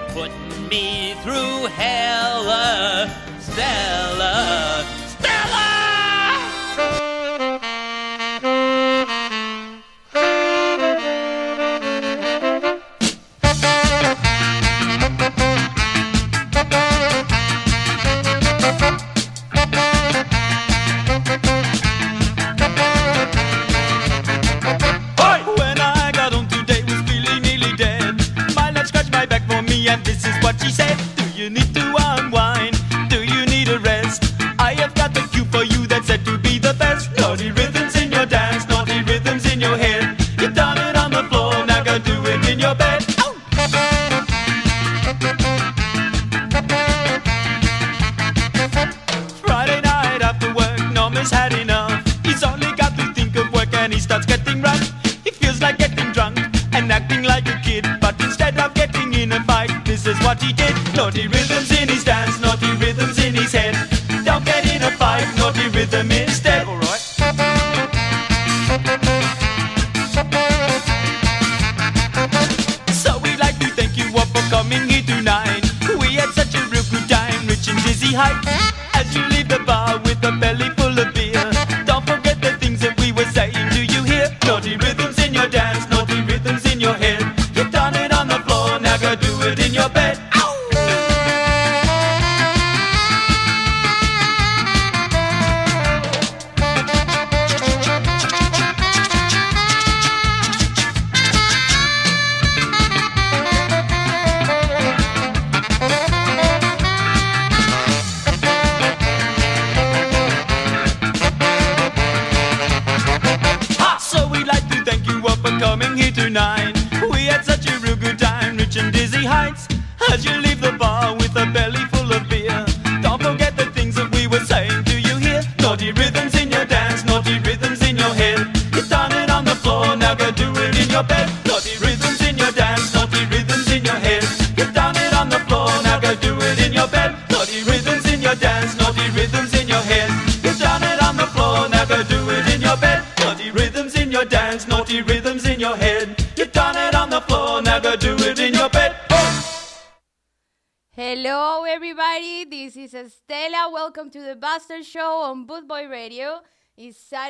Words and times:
You're 0.00 0.08
putting 0.10 0.68
me 0.68 1.14
through 1.22 1.66
hell, 1.66 3.08
Stella. 3.38 3.99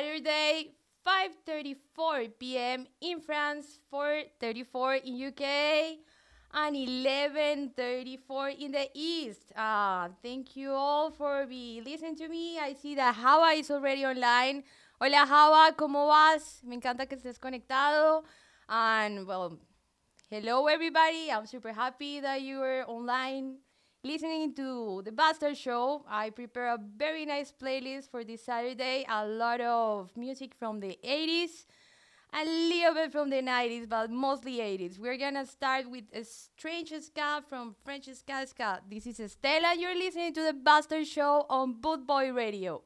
Saturday, 0.01 0.73
5:34 1.05 2.33
p.m. 2.39 2.87
in 3.01 3.21
France, 3.21 3.77
4:34 3.93 5.05
in 5.05 5.29
UK, 5.29 5.43
and 6.57 6.73
11:34 6.73 8.49
in 8.57 8.71
the 8.71 8.89
East. 8.95 9.53
Ah, 9.55 10.09
thank 10.23 10.57
you 10.57 10.73
all 10.73 11.11
for 11.11 11.45
being 11.45 11.83
listening 11.83 12.15
to 12.17 12.27
me. 12.27 12.57
I 12.57 12.73
see 12.73 12.95
that 12.95 13.13
Hawa 13.13 13.53
is 13.53 13.69
already 13.69 14.03
online. 14.03 14.63
Hola 14.97 15.21
Hawa, 15.21 15.75
cómo 15.77 16.09
vas? 16.09 16.63
Me 16.63 16.81
encanta 16.81 17.05
que 17.05 17.15
estés 17.15 17.37
conectado. 17.37 18.23
And 18.67 19.27
well, 19.27 19.59
hello 20.31 20.65
everybody. 20.65 21.29
I'm 21.29 21.45
super 21.45 21.73
happy 21.73 22.21
that 22.21 22.41
you 22.41 22.59
are 22.63 22.89
online 22.89 23.61
listening 24.03 24.53
to 24.55 25.01
the 25.05 25.11
Buster 25.11 25.53
Show. 25.53 26.03
I 26.09 26.31
prepare 26.31 26.73
a 26.73 26.79
very 26.97 27.25
nice 27.25 27.51
playlist 27.51 28.09
for 28.09 28.23
this 28.23 28.43
Saturday. 28.43 29.05
A 29.07 29.25
lot 29.27 29.61
of 29.61 30.15
music 30.17 30.53
from 30.57 30.79
the 30.79 30.97
80s, 31.03 31.65
a 32.33 32.43
little 32.43 32.95
bit 32.95 33.11
from 33.11 33.29
the 33.29 33.41
90s, 33.41 33.87
but 33.87 34.09
mostly 34.09 34.57
80s. 34.57 34.97
We're 34.97 35.17
gonna 35.17 35.45
start 35.45 35.89
with 35.89 36.05
a 36.13 36.23
strange 36.23 36.93
ska 36.99 37.43
from 37.47 37.75
French 37.83 38.09
ska. 38.13 38.81
This 38.89 39.05
is 39.05 39.31
Stella. 39.31 39.75
You're 39.77 39.97
listening 39.97 40.33
to 40.33 40.43
the 40.43 40.53
Buster 40.53 41.05
Show 41.05 41.45
on 41.49 41.75
Bootboy 41.75 42.35
Radio. 42.35 42.81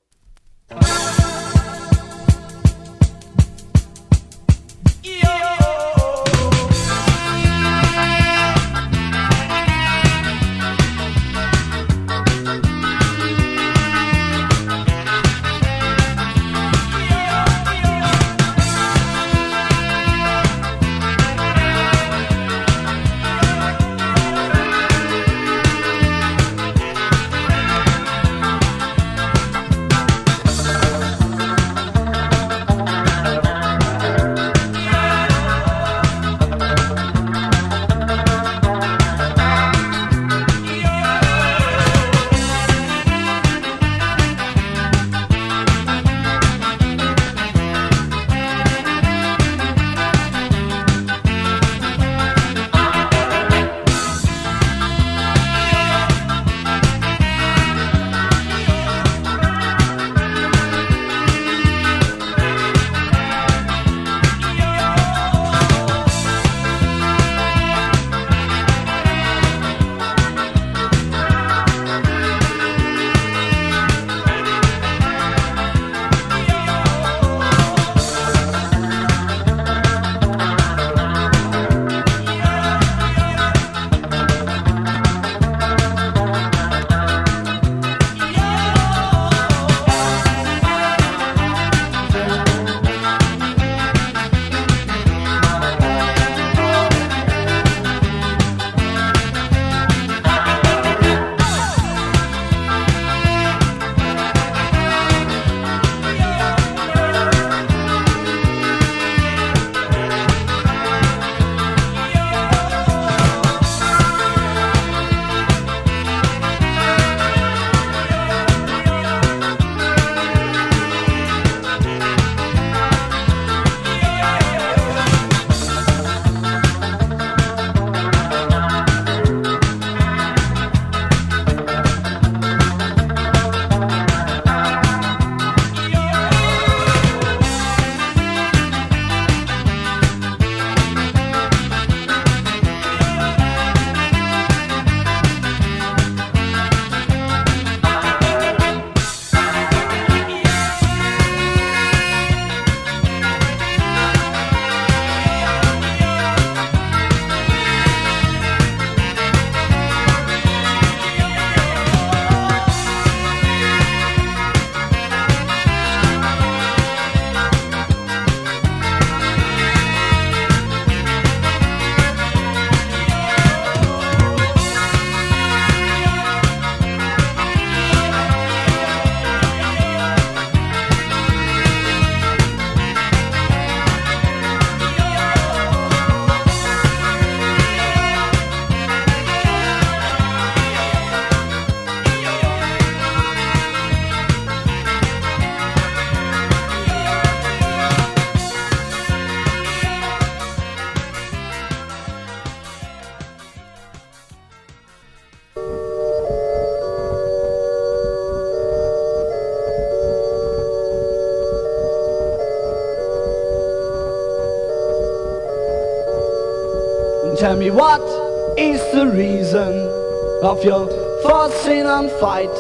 of 220.56 220.64
your 220.64 220.88
thoughts 221.22 221.68
and 221.68 222.10
fight. 222.12 222.56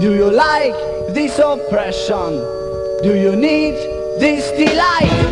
Do 0.00 0.14
you 0.14 0.30
like 0.30 0.76
this 1.14 1.38
oppression? 1.38 2.30
Do 3.02 3.14
you 3.16 3.34
need 3.34 3.74
this 4.20 4.50
delight? 4.52 5.31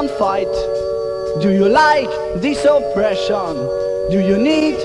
can't 0.00 0.18
fight? 0.18 0.54
Do 1.42 1.50
you 1.52 1.68
like 1.68 2.08
this 2.40 2.64
oppression? 2.64 3.54
Do 4.10 4.18
you 4.18 4.38
need 4.38 4.78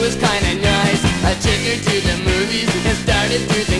was 0.00 0.16
kinda 0.16 0.54
nice. 0.60 1.02
I 1.24 1.32
took 1.40 1.60
her 1.68 1.78
to 1.88 1.96
the 2.08 2.16
movies 2.24 2.68
and 2.74 2.96
started 3.04 3.40
through 3.48 3.66
the 3.74 3.75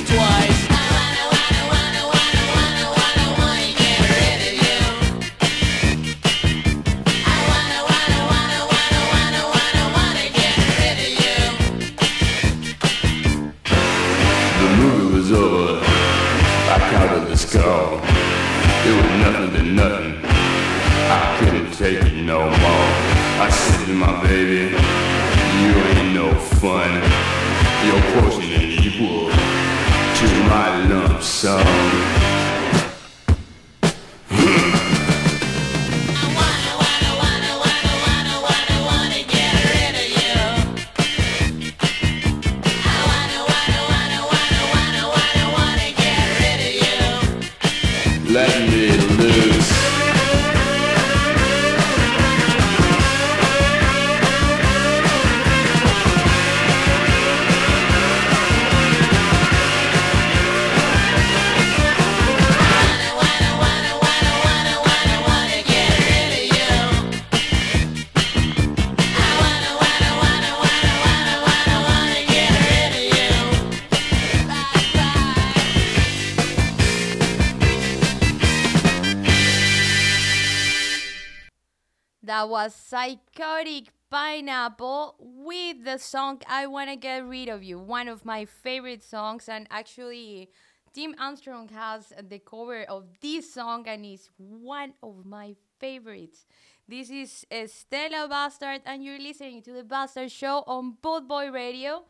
Pineapple 84.47 85.17
with 85.19 85.85
the 85.85 85.99
song 85.99 86.41
I 86.47 86.69
Wanna 86.69 86.95
Get 86.95 87.27
Rid 87.27 87.49
of 87.49 87.65
You, 87.65 87.81
one 87.81 88.07
of 88.07 88.25
my 88.25 88.45
favorite 88.45 89.03
songs. 89.03 89.49
And 89.49 89.67
actually, 89.73 90.51
Tim 90.95 91.17
Armstrong 91.19 91.69
has 91.71 92.13
the 92.23 92.39
cover 92.39 92.85
of 92.85 93.09
this 93.21 93.53
song 93.53 93.89
and 93.89 94.07
is 94.07 94.31
one 94.37 94.93
of 95.03 95.27
my 95.27 95.57
favorites. 95.81 96.47
This 96.87 97.11
is 97.11 97.45
Stella 97.73 98.29
Bastard, 98.29 98.83
and 98.87 99.03
you're 99.03 99.19
listening 99.19 99.63
to 99.63 99.73
the 99.73 99.83
Bastard 99.83 100.31
Show 100.31 100.63
on 100.69 100.97
Bootboy 101.03 101.53
Radio. 101.53 102.05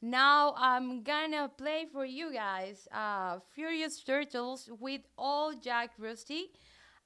Now 0.00 0.54
I'm 0.56 1.02
gonna 1.02 1.48
play 1.48 1.86
for 1.92 2.04
you 2.04 2.32
guys 2.32 2.86
uh, 2.92 3.40
Furious 3.56 4.04
Turtles 4.04 4.70
with 4.78 5.00
All 5.18 5.52
Jack 5.52 5.90
Rusty 5.98 6.52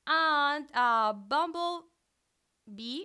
and 0.07 0.67
uh, 0.75 1.15
Bumblebee, 1.15 3.05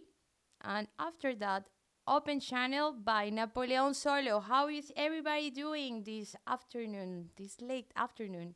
and 0.64 0.88
after 1.00 1.36
that, 1.36 1.68
Open 2.08 2.40
Channel 2.40 2.94
by 2.94 3.30
Napoleon 3.30 3.94
Solo. 3.94 4.40
How 4.40 4.68
is 4.68 4.92
everybody 4.96 5.52
doing 5.52 6.04
this 6.04 6.36
afternoon, 6.48 7.30
this 7.38 7.62
late 7.62 7.92
afternoon? 7.96 8.56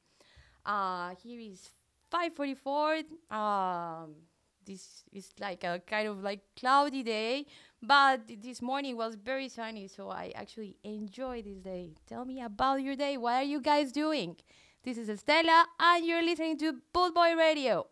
Uh, 0.66 1.14
here 1.24 1.40
is 1.40 1.70
5:44. 2.12 3.04
Um, 3.30 4.16
this 4.66 5.04
is 5.14 5.30
like 5.40 5.64
a 5.64 5.80
kind 5.86 6.08
of 6.08 6.24
like 6.24 6.42
cloudy 6.60 7.04
day, 7.04 7.46
but 7.82 8.22
this 8.42 8.62
morning 8.62 8.98
was 8.98 9.16
very 9.16 9.48
sunny, 9.48 9.88
so 9.88 10.10
I 10.10 10.32
actually 10.36 10.78
enjoy 10.84 11.44
this 11.44 11.60
day. 11.60 11.94
Tell 12.08 12.26
me 12.26 12.42
about 12.42 12.82
your 12.82 12.96
day. 12.96 13.16
What 13.18 13.36
are 13.36 13.44
you 13.44 13.62
guys 13.62 13.92
doing? 13.92 14.38
This 14.84 14.98
is 14.98 15.08
Estela, 15.10 15.66
and 15.80 16.06
you're 16.06 16.24
listening 16.24 16.58
to 16.60 16.82
Bootboy 16.94 17.38
Radio. 17.38 17.88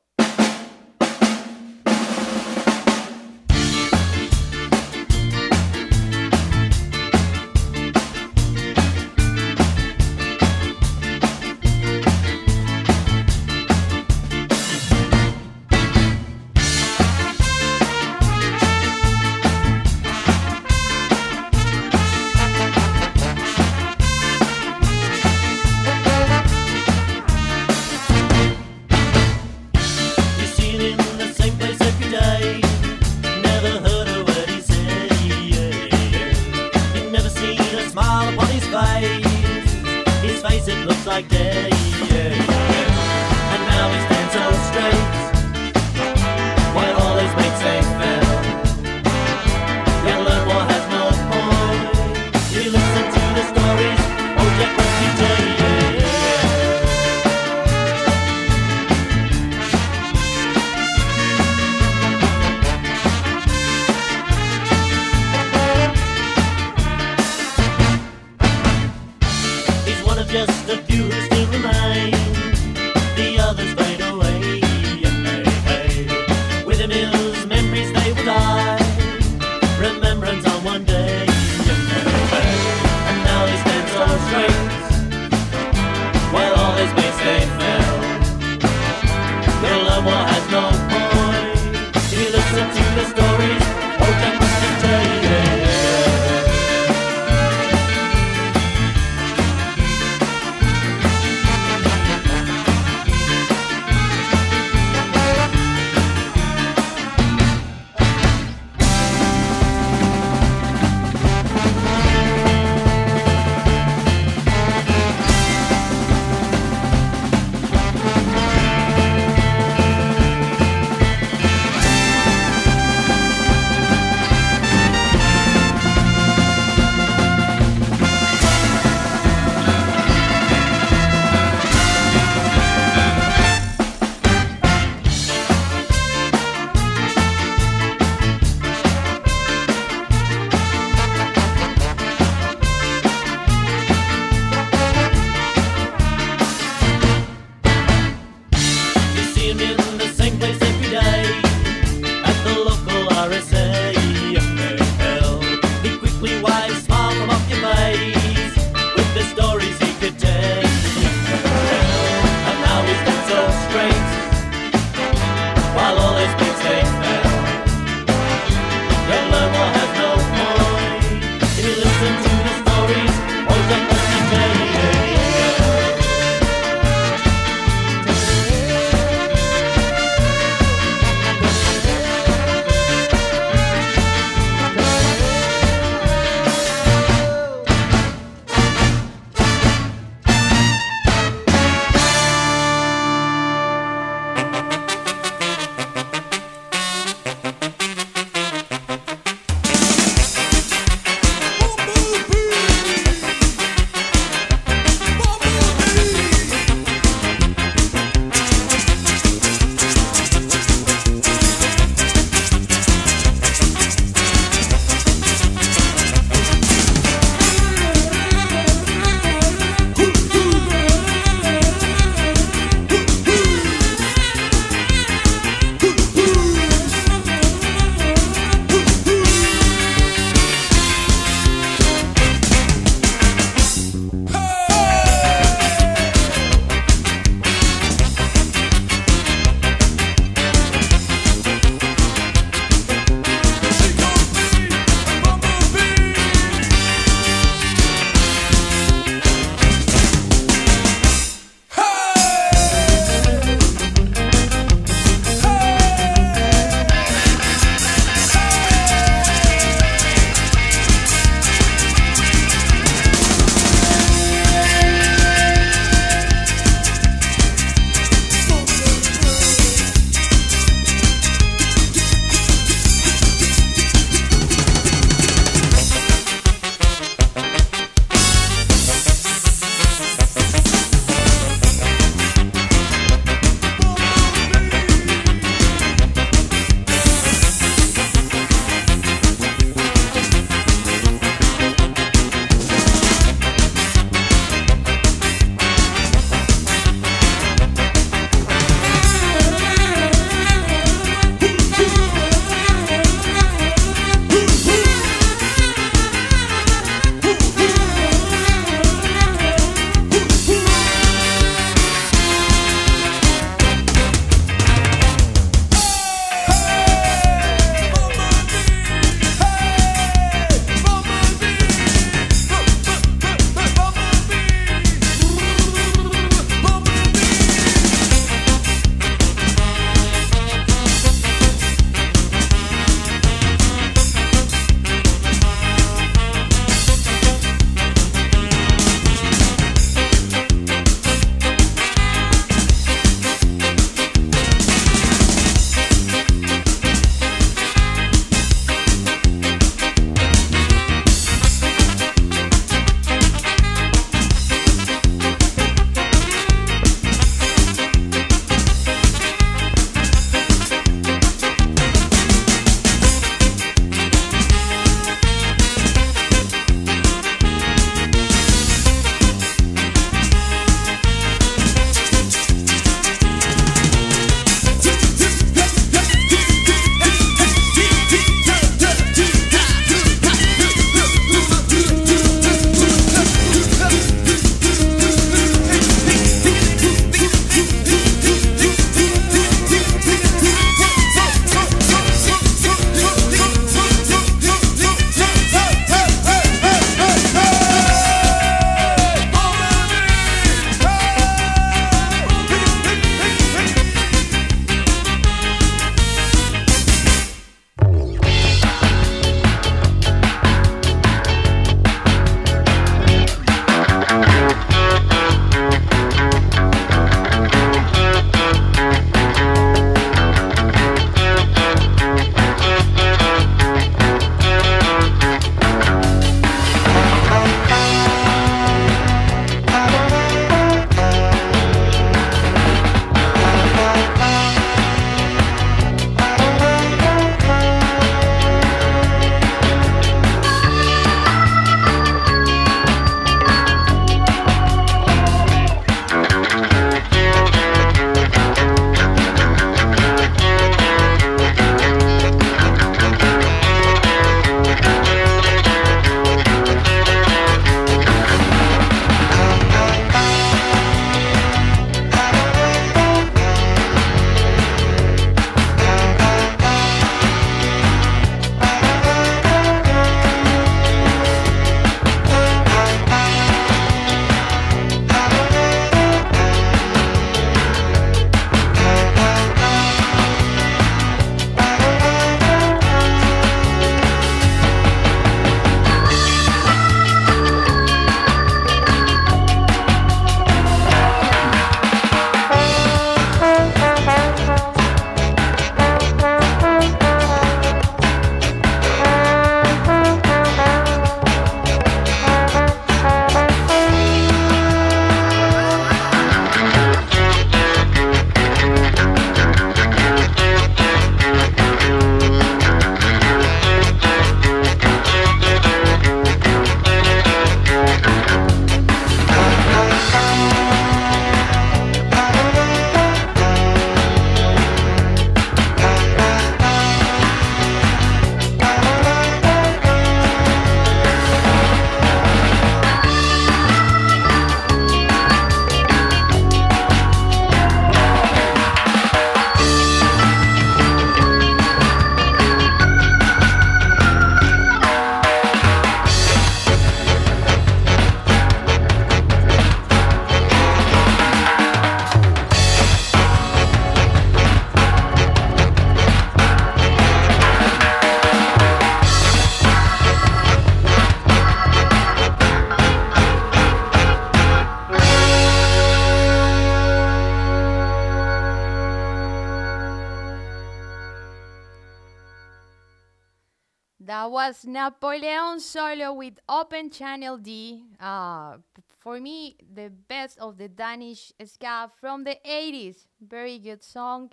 Napoleon 574.74 575.60
solo 575.60 576.14
with 576.14 576.40
Open 576.50 576.90
Channel 576.90 577.38
D. 577.38 577.84
Uh, 578.00 578.58
for 578.98 579.20
me, 579.20 579.56
the 579.72 579.92
best 579.92 580.40
of 580.40 580.58
the 580.58 580.68
Danish 580.68 581.32
ska 581.46 581.92
from 582.02 582.24
the 582.24 582.38
80s. 582.44 583.06
Very 583.22 583.60
good 583.60 583.84
song, 583.84 584.32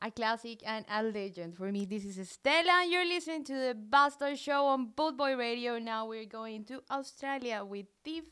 a 0.00 0.12
classic 0.12 0.60
and 0.64 0.84
a 0.88 1.02
legend. 1.02 1.56
For 1.56 1.72
me, 1.72 1.86
this 1.86 2.04
is 2.04 2.30
Stella, 2.30 2.82
and 2.82 2.92
you're 2.92 3.04
listening 3.04 3.42
to 3.46 3.52
the 3.52 3.74
Bastard 3.74 4.38
Show 4.38 4.64
on 4.66 4.90
Bootboy 4.96 5.36
Radio. 5.36 5.80
Now 5.80 6.06
we're 6.06 6.24
going 6.24 6.64
to 6.66 6.80
Australia 6.88 7.64
with 7.64 7.86
Thief 8.04 8.26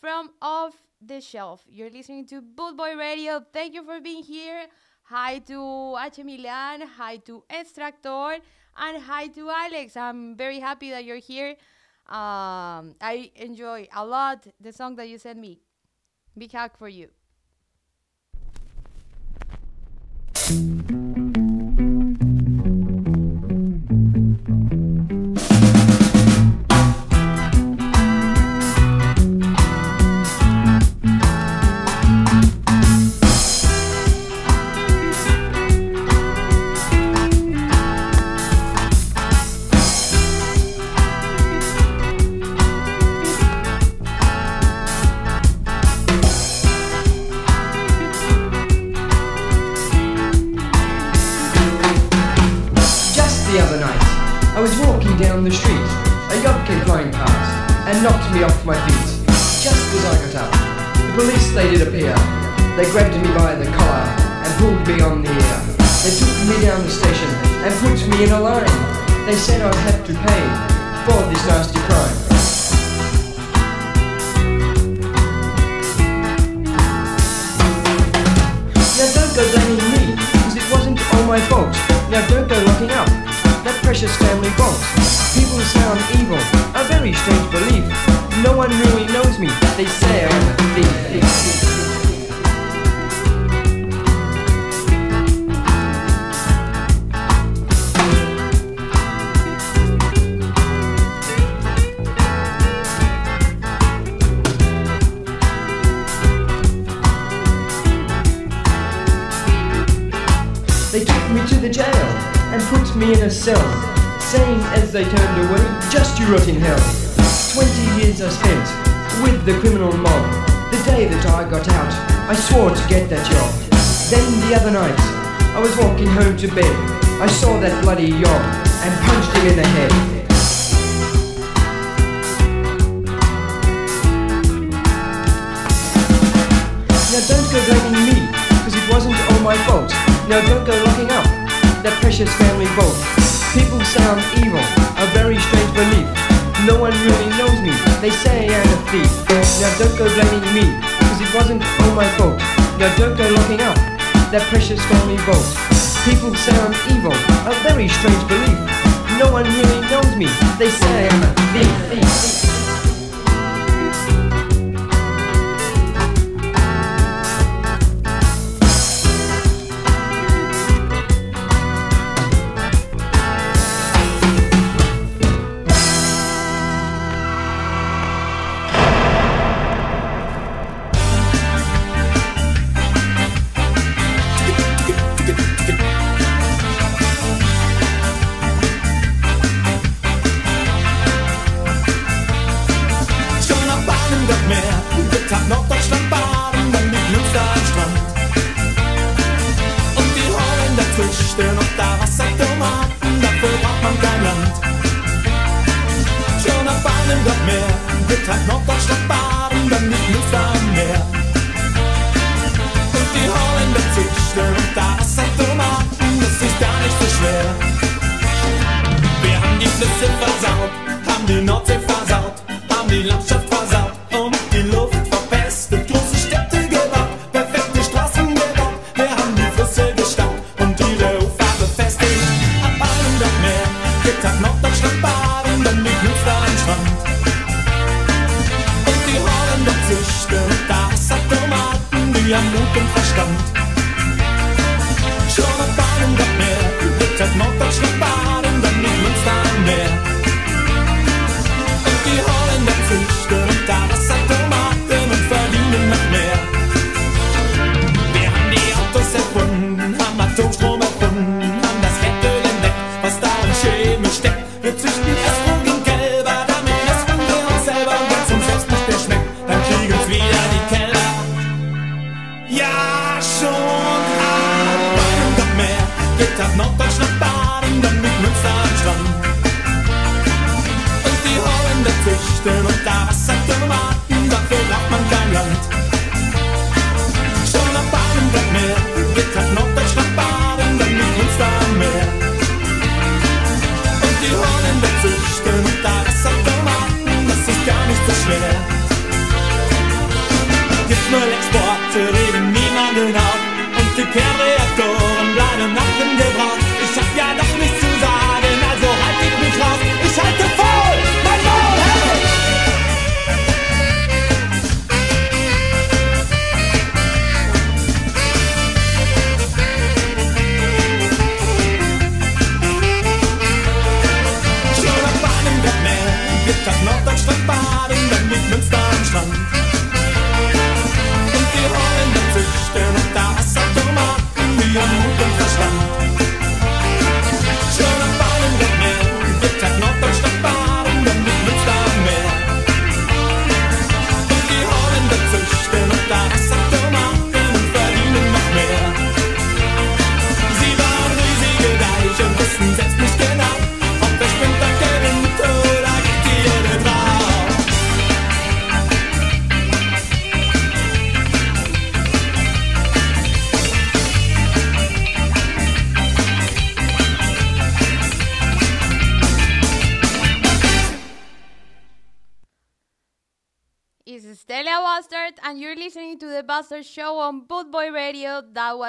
from 0.00 0.30
Off 0.40 0.74
the 1.04 1.20
Shelf. 1.20 1.64
You're 1.68 1.90
listening 1.90 2.26
to 2.26 2.40
Bootboy 2.40 2.96
Radio. 2.96 3.44
Thank 3.52 3.74
you 3.74 3.82
for 3.82 4.00
being 4.00 4.22
here. 4.22 4.66
Hi 5.02 5.40
to 5.50 5.96
H 6.00 6.20
Milan. 6.22 6.82
Hi 6.96 7.16
to 7.26 7.42
Extractor 7.50 8.38
and 8.80 9.02
hi 9.02 9.28
to 9.28 9.50
Alex. 9.50 9.96
I'm 9.96 10.36
very 10.36 10.58
happy 10.58 10.90
that 10.90 11.04
you're 11.04 11.16
here. 11.18 11.50
Um, 12.08 12.96
I 13.00 13.30
enjoy 13.36 13.86
a 13.94 14.04
lot 14.04 14.46
the 14.60 14.72
song 14.72 14.96
that 14.96 15.08
you 15.08 15.18
sent 15.18 15.38
me. 15.38 15.60
Big 16.36 16.52
hug 16.52 16.72
for 16.76 16.88
you. 16.88 17.10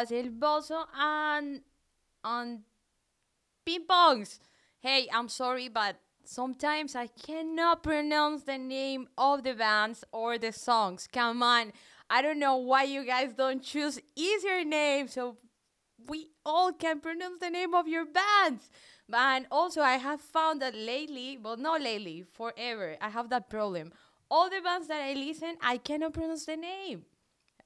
Was 0.01 0.11
El 0.11 0.31
Bozo 0.31 0.85
and 0.97 1.61
on 2.23 2.61
Ping 3.65 3.85
Pongs. 3.87 4.39
Hey, 4.79 5.07
I'm 5.13 5.29
sorry, 5.29 5.69
but 5.69 5.97
sometimes 6.25 6.95
I 6.95 7.05
cannot 7.07 7.83
pronounce 7.83 8.43
the 8.43 8.57
name 8.57 9.09
of 9.15 9.43
the 9.43 9.53
bands 9.53 10.03
or 10.11 10.39
the 10.39 10.51
songs. 10.51 11.07
Come 11.11 11.43
on. 11.43 11.71
I 12.09 12.23
don't 12.23 12.39
know 12.39 12.57
why 12.57 12.83
you 12.83 13.05
guys 13.05 13.33
don't 13.37 13.61
choose 13.61 13.99
easier 14.15 14.63
names 14.63 15.13
so 15.13 15.37
we 16.07 16.29
all 16.43 16.73
can 16.73 16.99
pronounce 16.99 17.39
the 17.39 17.51
name 17.51 17.75
of 17.75 17.87
your 17.87 18.05
bands. 18.05 18.71
And 19.13 19.45
also, 19.51 19.81
I 19.81 19.97
have 19.97 20.21
found 20.21 20.61
that 20.63 20.73
lately, 20.73 21.37
well, 21.37 21.57
not 21.57 21.81
lately, 21.81 22.23
forever, 22.33 22.95
I 23.01 23.09
have 23.09 23.29
that 23.29 23.49
problem. 23.49 23.91
All 24.31 24.49
the 24.49 24.61
bands 24.63 24.87
that 24.87 25.01
I 25.01 25.13
listen, 25.13 25.57
I 25.61 25.77
cannot 25.77 26.13
pronounce 26.13 26.45
the 26.45 26.57
name. 26.57 27.05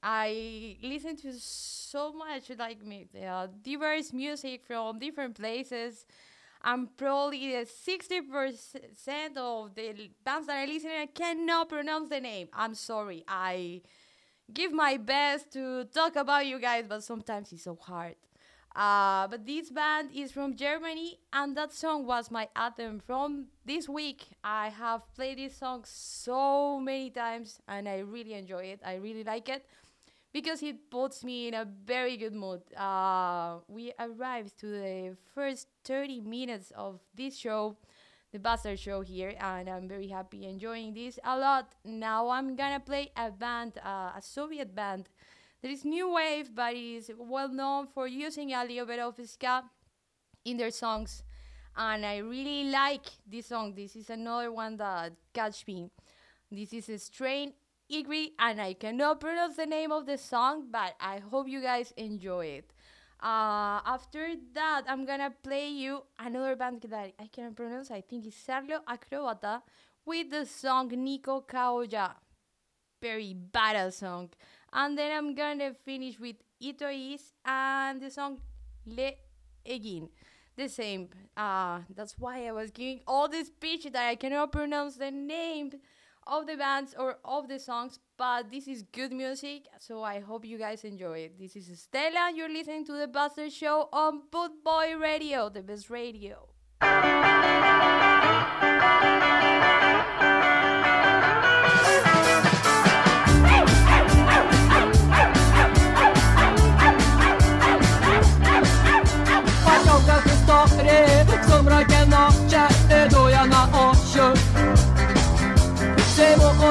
I 0.02 0.76
listen 0.82 1.16
to 1.18 1.32
so 1.38 2.12
much 2.12 2.50
like 2.58 2.84
me, 2.84 3.06
uh, 3.26 3.48
diverse 3.62 4.12
music 4.12 4.64
from 4.66 4.98
different 4.98 5.34
places. 5.36 6.06
I'm 6.62 6.88
probably 6.96 7.52
60% 7.64 9.36
of 9.36 9.74
the 9.74 10.10
bands 10.24 10.46
that 10.48 10.56
I 10.56 10.66
listen 10.66 10.90
I 10.90 11.06
cannot 11.06 11.68
pronounce 11.68 12.08
the 12.08 12.20
name. 12.20 12.48
I'm 12.52 12.74
sorry. 12.74 13.24
I 13.28 13.82
give 14.52 14.72
my 14.72 14.96
best 14.96 15.52
to 15.52 15.84
talk 15.84 16.16
about 16.16 16.46
you 16.46 16.58
guys, 16.58 16.86
but 16.88 17.04
sometimes 17.04 17.52
it's 17.52 17.64
so 17.64 17.76
hard. 17.76 18.16
Uh, 18.74 19.26
but 19.28 19.46
this 19.46 19.70
band 19.70 20.10
is 20.14 20.32
from 20.32 20.54
Germany, 20.54 21.18
and 21.32 21.56
that 21.56 21.72
song 21.72 22.04
was 22.04 22.30
my 22.30 22.46
anthem 22.54 23.00
from 23.00 23.46
this 23.64 23.88
week. 23.88 24.26
I 24.44 24.68
have 24.68 25.02
played 25.14 25.38
this 25.38 25.56
song 25.56 25.84
so 25.86 26.78
many 26.78 27.08
times, 27.10 27.58
and 27.66 27.88
I 27.88 28.00
really 28.00 28.34
enjoy 28.34 28.64
it. 28.64 28.80
I 28.84 28.96
really 28.96 29.24
like 29.24 29.48
it 29.48 29.64
because 30.32 30.62
it 30.62 30.90
puts 30.90 31.24
me 31.24 31.48
in 31.48 31.54
a 31.54 31.64
very 31.64 32.16
good 32.16 32.34
mood. 32.34 32.62
Uh, 32.74 33.58
we 33.68 33.92
arrived 33.98 34.58
to 34.60 34.66
the 34.66 35.16
first 35.34 35.68
30 35.84 36.20
minutes 36.20 36.72
of 36.76 37.00
this 37.14 37.36
show, 37.36 37.76
the 38.32 38.38
Buster 38.38 38.76
Show 38.76 39.00
here, 39.00 39.34
and 39.40 39.68
I'm 39.68 39.88
very 39.88 40.08
happy 40.08 40.46
enjoying 40.46 40.94
this 40.94 41.18
a 41.24 41.38
lot. 41.38 41.74
Now 41.84 42.28
I'm 42.28 42.56
gonna 42.56 42.80
play 42.80 43.10
a 43.16 43.30
band, 43.30 43.78
uh, 43.84 44.12
a 44.16 44.20
Soviet 44.20 44.74
band 44.74 45.08
there 45.62 45.70
is 45.70 45.84
new 45.84 46.12
wave, 46.12 46.54
but 46.54 46.74
is 46.74 47.10
well 47.18 47.48
known 47.48 47.86
for 47.86 48.06
using 48.06 48.52
a 48.52 48.64
little 48.64 48.86
bit 48.86 49.00
of 49.00 49.18
ska 49.28 49.64
in 50.44 50.58
their 50.58 50.70
songs, 50.70 51.22
and 51.76 52.04
I 52.04 52.18
really 52.18 52.70
like 52.70 53.06
this 53.26 53.46
song. 53.46 53.74
This 53.74 53.96
is 53.96 54.10
another 54.10 54.52
one 54.52 54.76
that 54.76 55.14
catch 55.32 55.66
me. 55.66 55.90
This 56.50 56.72
is 56.72 56.88
a 56.88 56.92
Strannye 56.92 57.54
Igry, 57.90 58.32
and 58.38 58.60
I 58.60 58.74
cannot 58.74 59.20
pronounce 59.20 59.56
the 59.56 59.66
name 59.66 59.92
of 59.92 60.06
the 60.06 60.18
song, 60.18 60.66
but 60.70 60.94
I 61.00 61.18
hope 61.18 61.48
you 61.48 61.60
guys 61.60 61.92
enjoy 61.96 62.46
it. 62.46 62.72
Uh, 63.22 63.80
after 63.86 64.34
that, 64.54 64.82
I'm 64.88 65.06
gonna 65.06 65.32
play 65.42 65.68
you 65.68 66.02
another 66.18 66.56
band 66.56 66.82
that 66.90 67.12
I 67.18 67.26
cannot 67.28 67.56
pronounce. 67.56 67.90
I 67.90 68.00
think 68.00 68.26
it's 68.26 68.36
Šarlo 68.36 68.80
Akrobata 68.84 69.62
with 70.04 70.30
the 70.30 70.44
song 70.46 70.90
Niko 70.90 71.46
Kao 71.46 71.80
Ja. 71.82 72.10
Very 73.00 73.36
badass 73.52 73.94
song. 73.94 74.30
And 74.72 74.98
then 74.98 75.16
I'm 75.16 75.34
gonna 75.34 75.72
finish 75.72 76.18
with 76.18 76.36
Ito 76.60 76.88
Is 76.88 77.32
and 77.44 78.00
the 78.00 78.10
song 78.10 78.40
Le 78.84 79.12
Egin. 79.64 80.08
The 80.56 80.68
same. 80.68 81.08
Uh, 81.36 81.80
that's 81.94 82.18
why 82.18 82.46
I 82.46 82.52
was 82.52 82.70
giving 82.70 83.00
all 83.06 83.28
this 83.28 83.48
speech 83.48 83.84
that 83.92 84.08
I 84.08 84.16
cannot 84.16 84.52
pronounce 84.52 84.96
the 84.96 85.10
name 85.10 85.72
of 86.26 86.46
the 86.46 86.56
bands 86.56 86.94
or 86.98 87.18
of 87.24 87.48
the 87.48 87.58
songs, 87.58 87.98
but 88.16 88.50
this 88.50 88.66
is 88.66 88.82
good 88.82 89.12
music, 89.12 89.66
so 89.78 90.02
I 90.02 90.20
hope 90.20 90.44
you 90.44 90.58
guys 90.58 90.84
enjoy 90.84 91.18
it. 91.20 91.38
This 91.38 91.56
is 91.56 91.80
Stella, 91.80 92.32
you're 92.34 92.48
listening 92.48 92.84
to 92.86 92.92
the 92.92 93.06
Buster 93.06 93.48
Show 93.50 93.88
on 93.92 94.22
Bootboy 94.32 95.00
Radio, 95.00 95.48
the 95.48 95.62
best 95.62 95.90
radio. 95.90 96.48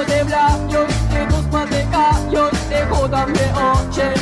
de 0.08 0.24
bla, 0.24 0.58
yo, 0.70 0.86
que 1.10 1.26
nos 1.28 1.52
mantenga, 1.52 2.12
de 3.34 3.52
oche. 3.54 4.14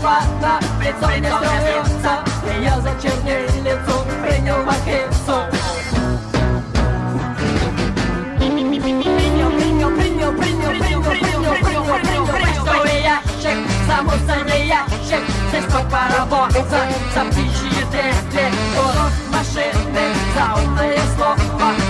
В 0.00 0.80
лицо 0.80 1.10
И 2.46 2.62
я 2.62 2.80
зачернил 2.80 3.42
лицо, 3.62 4.04
принял 4.22 4.62
мокрицу 4.64 5.44
Принял, 8.38 8.82
принял, 8.82 9.50
принял, 9.50 9.90
принял, 9.90 10.32
принял, 10.32 10.32
принял, 10.32 11.02
принял, 11.02 11.02
принял, 11.02 12.26
Почтовый 12.26 13.02
ящик, 13.02 13.58
не 14.46 14.66
ящик 14.68 15.22
Здесь 15.48 15.64
поработать 15.64 16.68
за 17.14 17.24
птичьи 17.24 17.84
трели 17.90 18.52
Урок 18.78 19.12
машины, 19.30 20.04
за 20.34 20.62
умные 20.62 21.00
слова 21.16 21.36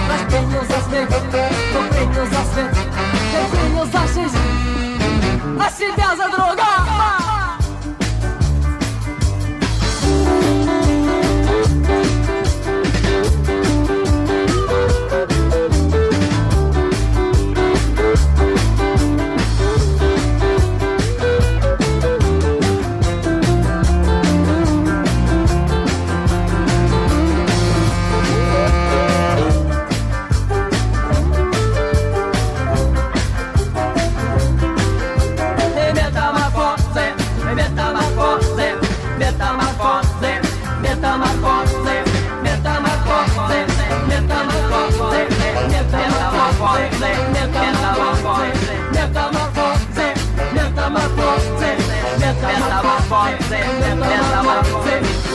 Наш 0.08 0.20
принял 0.28 0.62
за 0.62 0.78
смех, 0.88 1.08
кто 1.08 1.80
принял 1.94 2.26
за 2.26 2.42
свет 2.52 2.72
Кто 3.30 3.56
принял 3.56 3.86
за 3.86 4.00
жизнь, 4.12 4.38
а 5.58 5.70
себя 5.70 6.16
за 6.16 6.28
друга 6.30 7.39
metamorfose, 47.50 48.70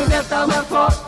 metamorfose. 0.10 1.05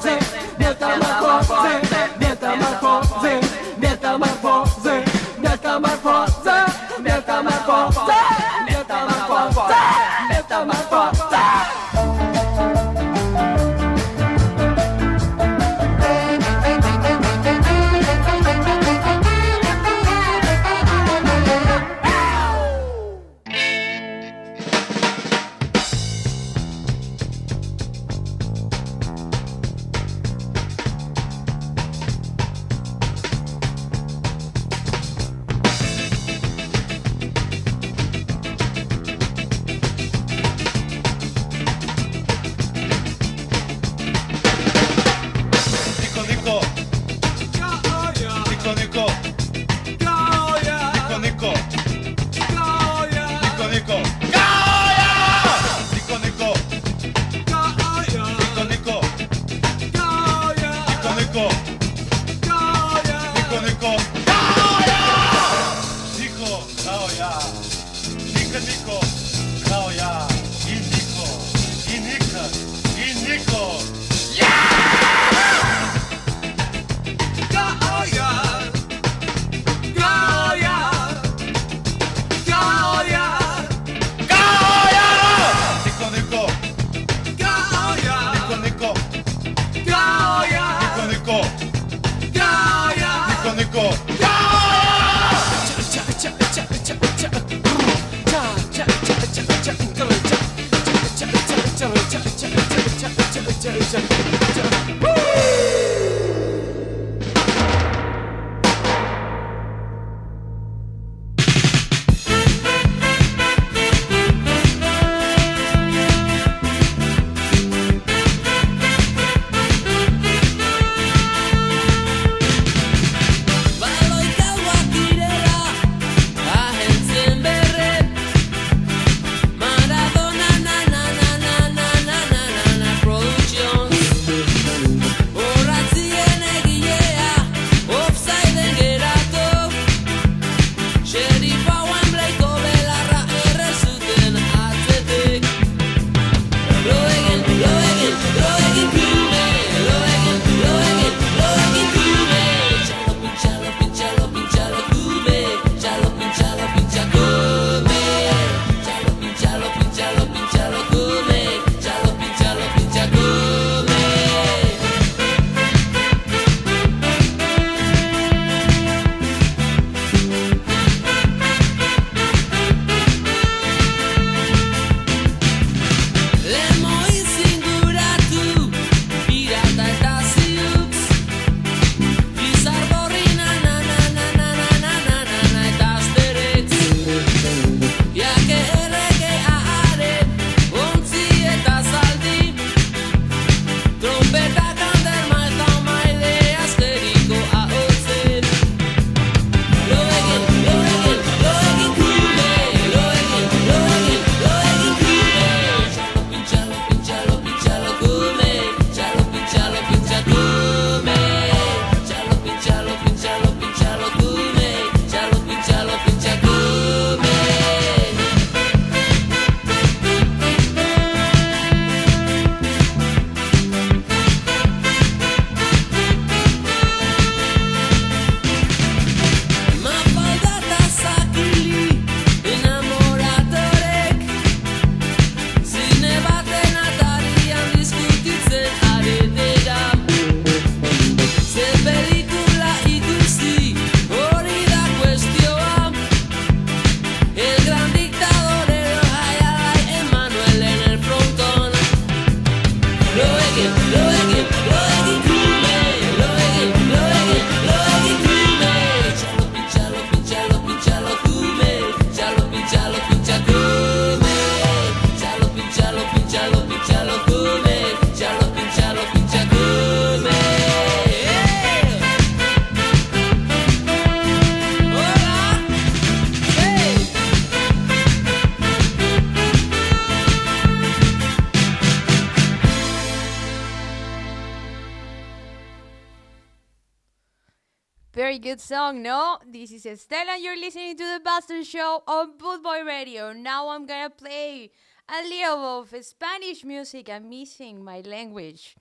Song, 288.67 289.01
no? 289.01 289.39
This 289.47 289.71
is 289.71 289.85
Estelle, 289.85 290.27
and 290.27 290.43
you're 290.43 290.59
listening 290.59 290.97
to 290.97 291.03
the 291.13 291.21
Buster 291.23 291.63
Show 291.63 292.03
on 292.05 292.37
Boot 292.37 292.61
Boy 292.61 292.83
Radio. 292.83 293.31
Now 293.31 293.69
I'm 293.69 293.85
gonna 293.85 294.09
play 294.09 294.71
a 295.07 295.23
little 295.23 295.79
of 295.79 295.95
Spanish 296.03 296.65
music. 296.65 297.07
I'm 297.07 297.29
missing 297.29 297.81
my 297.81 298.01
language. 298.01 298.75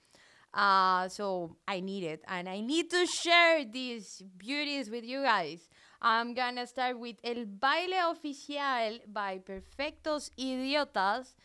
Uh, 0.52 1.08
so 1.08 1.54
I 1.68 1.78
need 1.78 2.02
it, 2.02 2.24
and 2.26 2.48
I 2.48 2.62
need 2.62 2.90
to 2.90 3.06
share 3.06 3.64
these 3.64 4.24
beauties 4.36 4.90
with 4.90 5.04
you 5.04 5.22
guys. 5.22 5.68
I'm 6.02 6.34
gonna 6.34 6.66
start 6.66 6.98
with 6.98 7.18
El 7.22 7.46
Baile 7.46 8.10
Oficial 8.10 8.98
by 9.06 9.38
Perfectos 9.38 10.30
Idiotas. 10.36 11.36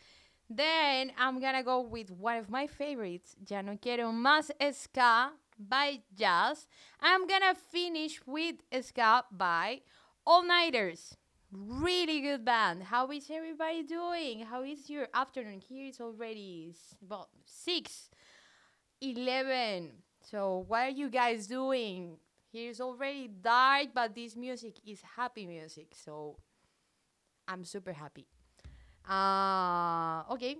Then 0.50 1.12
I'm 1.16 1.38
gonna 1.38 1.62
go 1.62 1.80
with 1.80 2.10
one 2.10 2.38
of 2.38 2.50
my 2.50 2.66
favorites, 2.66 3.36
Ya 3.48 3.62
No 3.62 3.78
Quiero 3.80 4.10
Más 4.10 4.50
Ska 4.74 5.30
by 5.58 6.00
Jazz. 6.18 6.66
I'm 7.02 7.26
gonna 7.26 7.56
finish 7.56 8.20
with 8.24 8.62
Ska 8.80 9.24
by 9.32 9.80
All 10.24 10.44
Nighters. 10.46 11.16
Really 11.50 12.20
good 12.20 12.44
band. 12.44 12.84
How 12.84 13.10
is 13.10 13.28
everybody 13.28 13.82
doing? 13.82 14.46
How 14.46 14.62
is 14.62 14.88
your 14.88 15.08
afternoon? 15.12 15.60
Here 15.60 15.88
it's 15.88 16.00
already 16.00 16.72
about 17.04 17.28
6 17.44 18.08
11. 19.00 19.90
So, 20.30 20.64
what 20.68 20.82
are 20.82 20.90
you 20.90 21.10
guys 21.10 21.48
doing? 21.48 22.18
Here's 22.52 22.80
already 22.80 23.26
dark, 23.26 23.88
but 23.92 24.14
this 24.14 24.36
music 24.36 24.78
is 24.86 25.02
happy 25.16 25.44
music. 25.44 25.96
So, 26.04 26.36
I'm 27.48 27.64
super 27.64 27.92
happy. 27.92 28.28
Uh, 29.10 30.22
okay, 30.34 30.58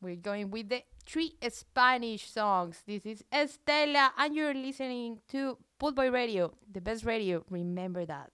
we're 0.00 0.16
going 0.16 0.50
with 0.50 0.68
the 0.68 0.82
three 1.06 1.34
Spanish 1.48 2.30
songs. 2.30 2.82
This 2.86 3.04
is 3.04 3.24
Estela, 3.32 4.10
and 4.16 4.34
you're 4.34 4.54
listening 4.54 5.20
to 5.28 5.58
Boy 5.78 6.10
Radio, 6.10 6.52
the 6.70 6.80
best 6.80 7.04
radio. 7.04 7.44
Remember 7.50 8.04
that. 8.06 8.30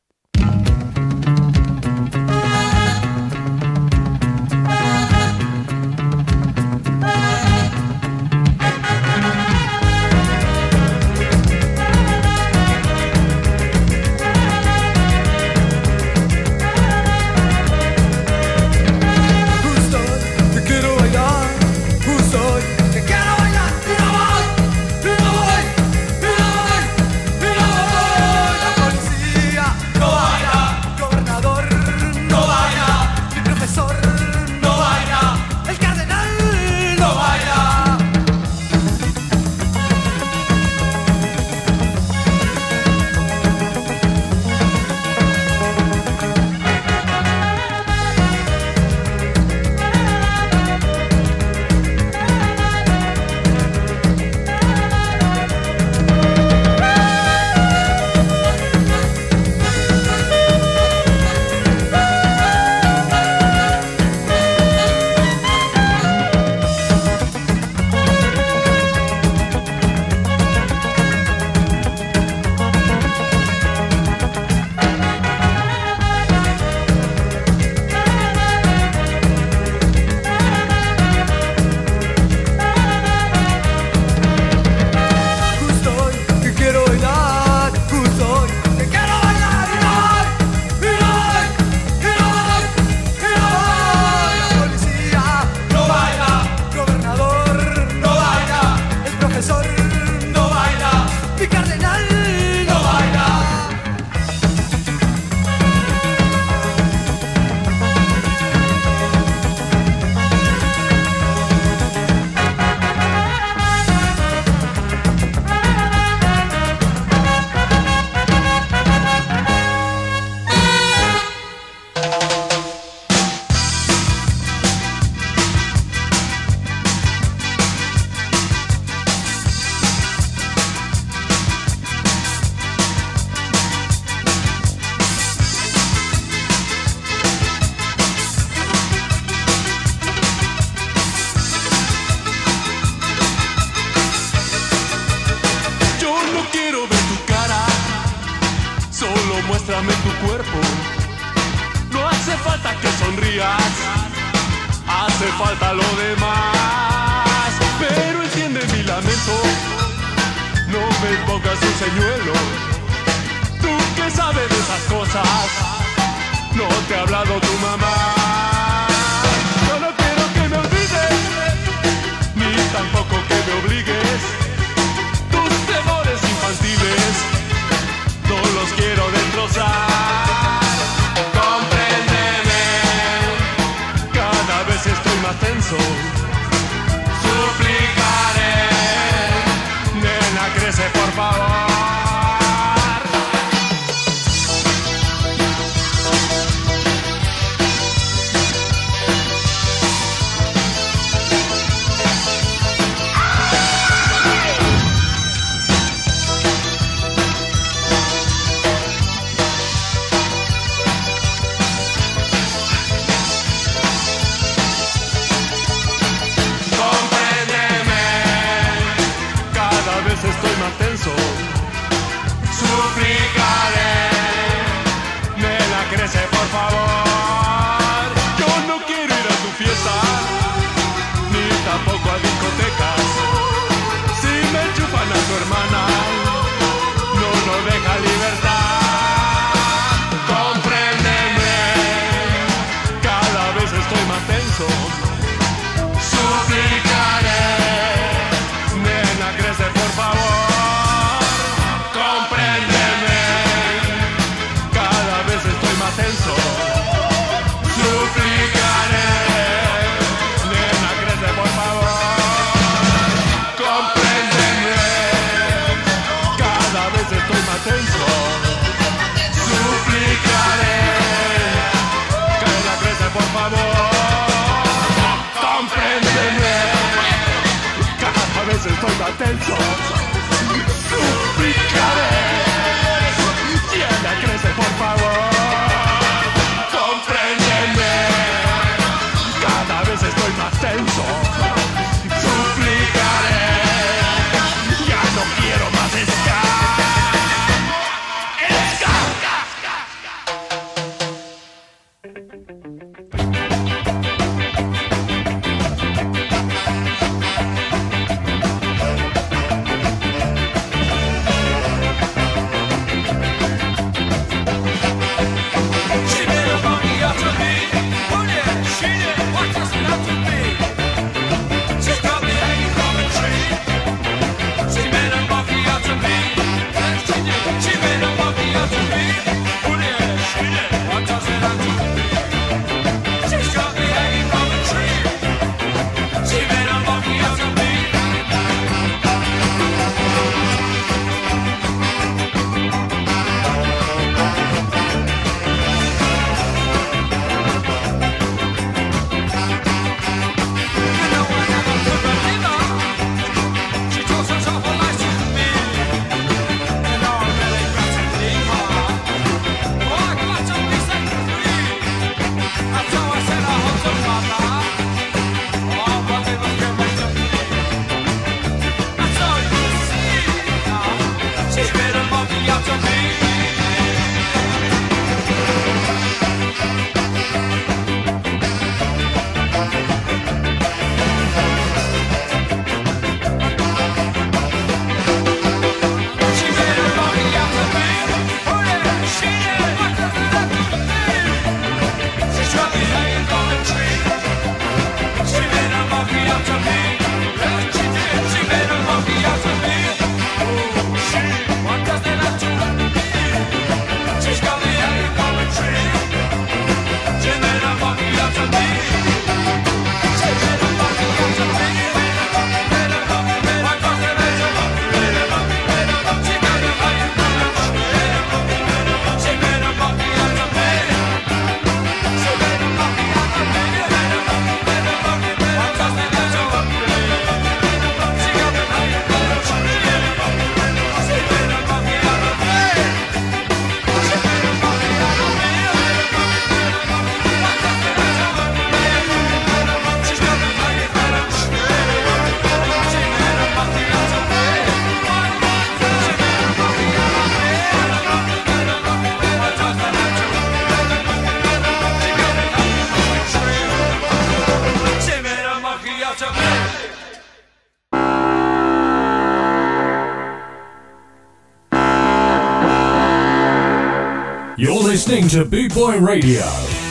Listening 465.07 465.29
to 465.29 465.45
Boot 465.49 465.73
Boy 465.73 466.01
Radio. 466.01 466.43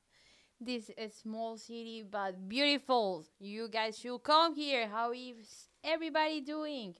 This 0.60 0.90
is 0.96 1.14
small 1.14 1.56
city 1.56 2.04
but 2.08 2.48
beautiful. 2.48 3.24
You 3.38 3.68
guys 3.68 3.98
should 3.98 4.22
come 4.22 4.54
here. 4.54 4.88
How 4.88 5.12
is 5.12 5.68
everybody 5.82 6.40
doing? 6.40 6.94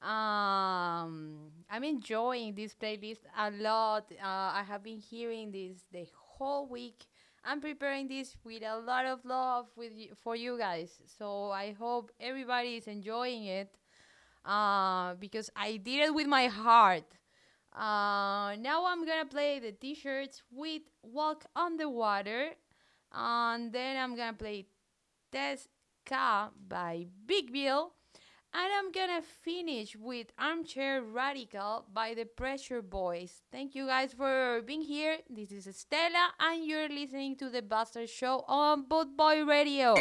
Um, 0.00 1.50
I'm 1.70 1.84
enjoying 1.84 2.54
this 2.54 2.74
playlist 2.74 3.20
a 3.36 3.50
lot. 3.50 4.12
Uh, 4.12 4.52
I 4.60 4.64
have 4.66 4.82
been 4.82 4.98
hearing 4.98 5.50
this 5.50 5.84
the 5.92 6.06
whole 6.14 6.68
week. 6.68 7.06
I'm 7.44 7.60
preparing 7.60 8.08
this 8.08 8.36
with 8.44 8.62
a 8.62 8.78
lot 8.78 9.06
of 9.06 9.24
love 9.24 9.66
with 9.76 9.92
for 10.22 10.36
you 10.36 10.56
guys. 10.56 10.98
So 11.18 11.50
I 11.50 11.72
hope 11.72 12.10
everybody 12.20 12.76
is 12.76 12.86
enjoying 12.86 13.44
it. 13.44 13.74
Uh, 14.44 15.14
because 15.14 15.48
I 15.56 15.78
did 15.78 16.00
it 16.00 16.14
with 16.14 16.26
my 16.26 16.48
heart. 16.48 17.04
Uh, 17.72 18.54
now 18.60 18.84
I'm 18.86 19.06
gonna 19.06 19.24
play 19.24 19.58
the 19.58 19.72
T-shirts 19.72 20.42
with 20.52 20.82
"Walk 21.02 21.46
on 21.56 21.76
the 21.76 21.88
Water," 21.88 22.50
and 23.10 23.72
then 23.72 23.96
I'm 23.96 24.14
gonna 24.14 24.36
play 24.36 24.66
"Test 25.32 25.68
K" 26.04 26.14
by 26.68 27.06
Big 27.26 27.52
Bill. 27.52 27.94
And 28.56 28.70
I'm 28.78 28.92
gonna 28.92 29.20
finish 29.20 29.96
with 29.96 30.30
Armchair 30.38 31.02
Radical 31.02 31.86
by 31.92 32.14
the 32.14 32.24
Pressure 32.24 32.82
Boys. 32.82 33.42
Thank 33.50 33.74
you 33.74 33.86
guys 33.88 34.12
for 34.12 34.62
being 34.62 34.82
here. 34.82 35.18
This 35.28 35.50
is 35.50 35.66
Stella, 35.76 36.30
and 36.38 36.64
you're 36.64 36.88
listening 36.88 37.34
to 37.38 37.50
the 37.50 37.62
Buster 37.62 38.06
Show 38.06 38.44
on 38.46 38.86
Boot 38.86 39.16
Boy 39.16 39.42
Radio. 39.44 39.94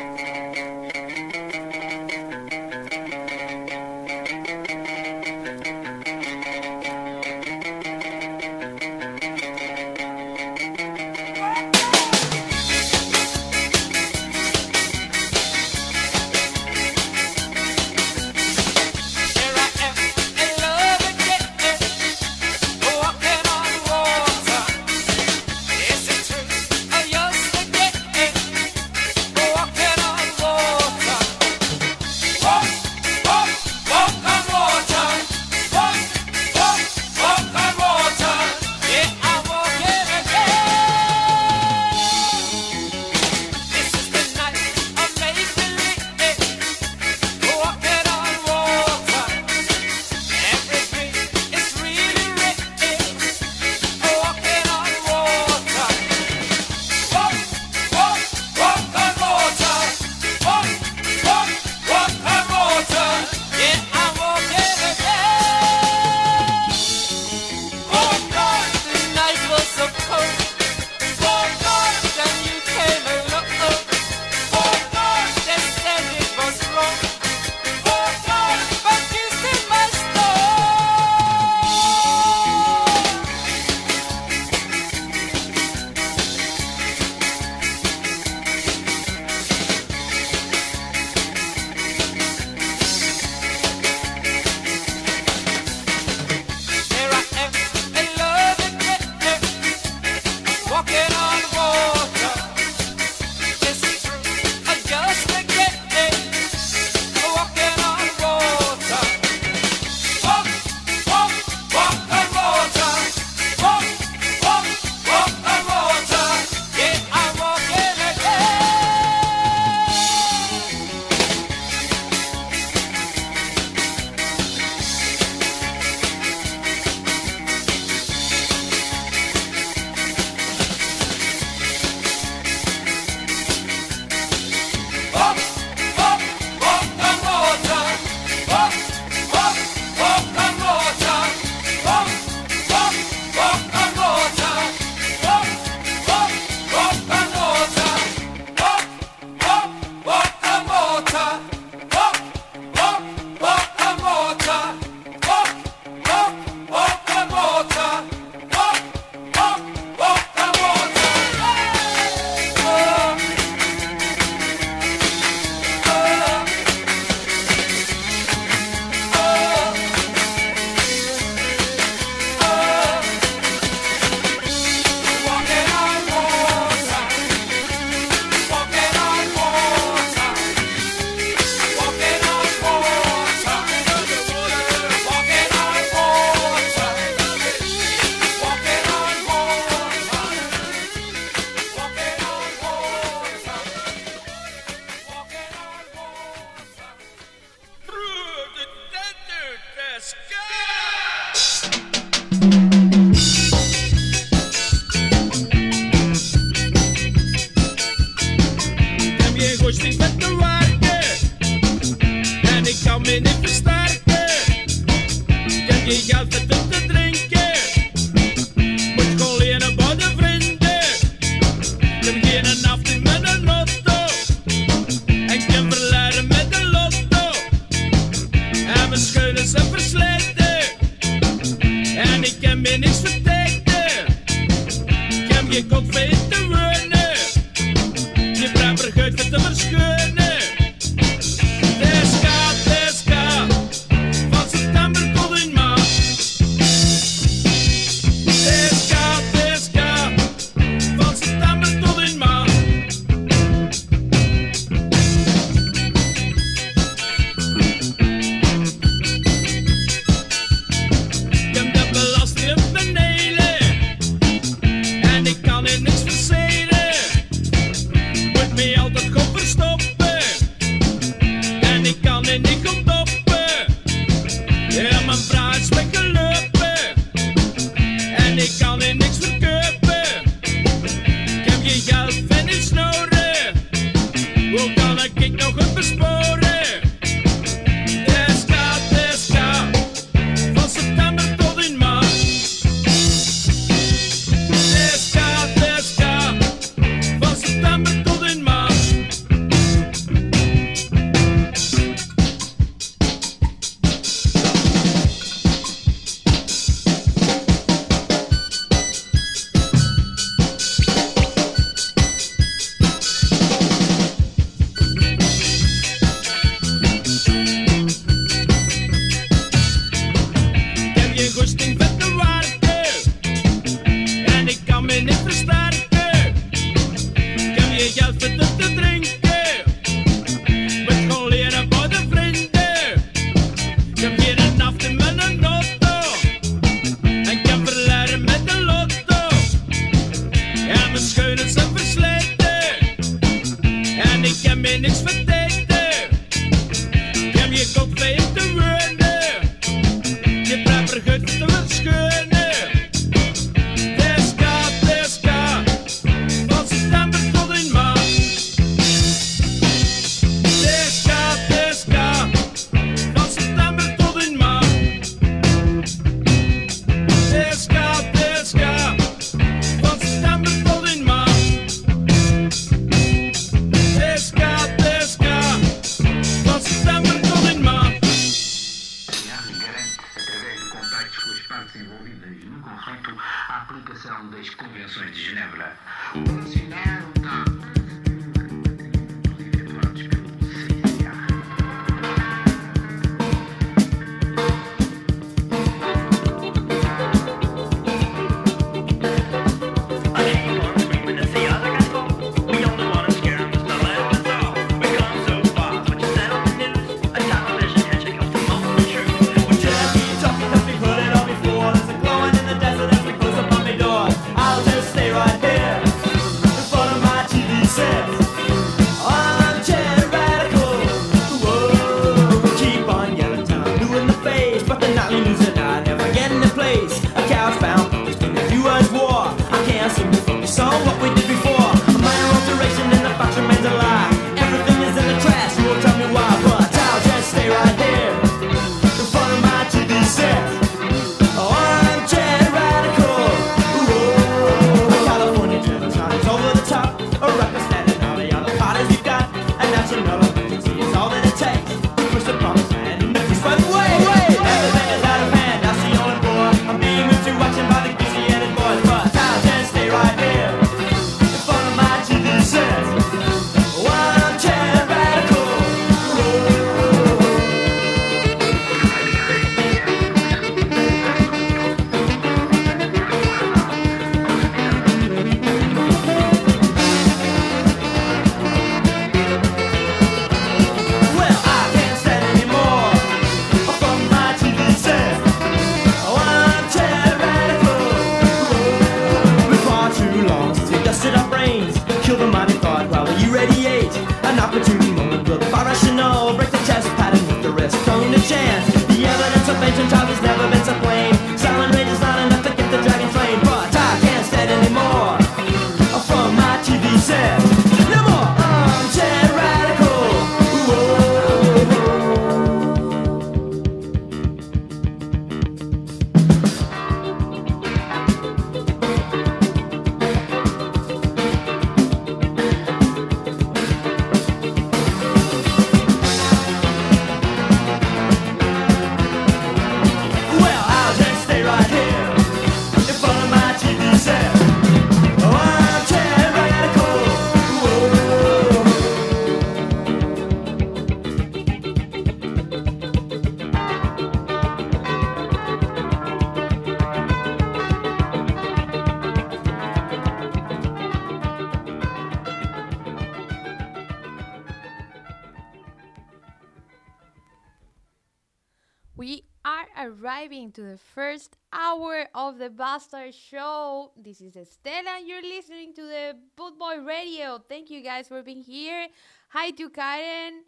Arriving 560.23 560.53
to 560.53 560.61
the 560.61 560.77
first 560.77 561.35
hour 561.51 562.07
of 562.15 562.37
the 562.37 562.49
Buster 562.49 563.11
Show. 563.11 563.91
This 563.97 564.21
is 564.21 564.35
Estela, 564.35 564.99
and 564.99 565.05
you're 565.05 565.21
listening 565.21 565.73
to 565.73 565.81
the 565.81 566.15
Boot 566.37 566.57
Boy 566.57 566.79
Radio. 566.79 567.43
Thank 567.49 567.69
you 567.69 567.83
guys 567.83 568.07
for 568.07 568.23
being 568.23 568.41
here. 568.41 568.87
Hi 569.29 569.51
to 569.51 569.69
Karen. 569.69 570.43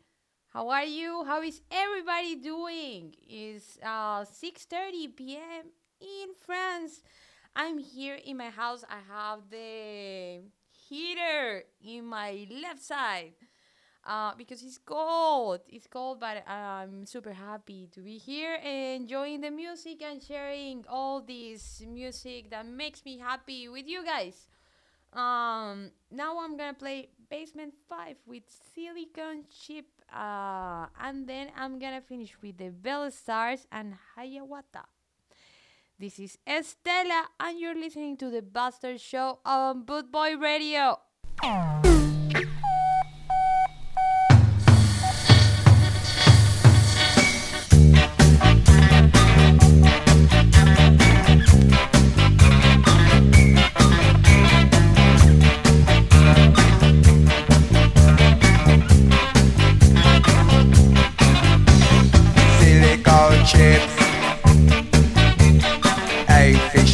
How 0.53 0.69
are 0.69 0.85
you? 0.85 1.25
How 1.25 1.41
is 1.41 1.61
everybody 1.69 2.35
doing? 2.37 3.15
It's 3.27 3.77
uh, 3.83 4.23
6:30 4.23 5.13
p.m. 5.13 5.65
in 5.99 6.29
France. 6.39 7.03
I'm 7.53 7.77
here 7.77 8.17
in 8.23 8.37
my 8.37 8.51
house. 8.51 8.85
I 8.87 9.01
have 9.11 9.49
the 9.49 10.39
heater 10.71 11.63
in 11.81 12.05
my 12.05 12.47
left 12.49 12.81
side 12.81 13.33
uh, 14.05 14.33
because 14.37 14.61
it's 14.63 14.77
cold. 14.77 15.61
It's 15.67 15.87
cold, 15.87 16.19
but 16.19 16.47
I'm 16.47 17.05
super 17.05 17.33
happy 17.33 17.89
to 17.93 18.01
be 18.01 18.17
here 18.17 18.55
enjoying 18.55 19.41
the 19.41 19.51
music 19.51 20.01
and 20.01 20.21
sharing 20.21 20.85
all 20.87 21.21
this 21.21 21.81
music 21.87 22.49
that 22.51 22.65
makes 22.65 23.03
me 23.03 23.17
happy 23.17 23.67
with 23.67 23.87
you 23.87 24.05
guys. 24.05 24.47
Um, 25.13 25.91
now 26.11 26.39
I'm 26.39 26.57
gonna 26.57 26.73
play 26.73 27.09
Basement 27.29 27.73
5 27.87 28.17
with 28.27 28.43
Silicon 28.73 29.45
Chip, 29.49 29.85
uh, 30.13 30.87
and 30.99 31.27
then 31.27 31.49
I'm 31.57 31.79
gonna 31.79 32.01
finish 32.01 32.35
with 32.41 32.57
the 32.57 32.69
Belle 32.69 33.09
Stars 33.11 33.65
and 33.71 33.95
Hiawatha. 34.15 34.85
This 35.97 36.19
is 36.19 36.37
Estela, 36.45 37.31
and 37.39 37.57
you're 37.57 37.75
listening 37.75 38.17
to 38.17 38.29
the 38.29 38.41
Buster 38.41 38.97
Show 38.97 39.39
on 39.45 39.83
Boot 39.83 40.11
Boy 40.11 40.35
Radio. 40.35 40.99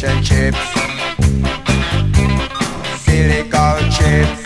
Eight 0.04 0.18
fish 0.18 0.28
chips, 3.98 4.42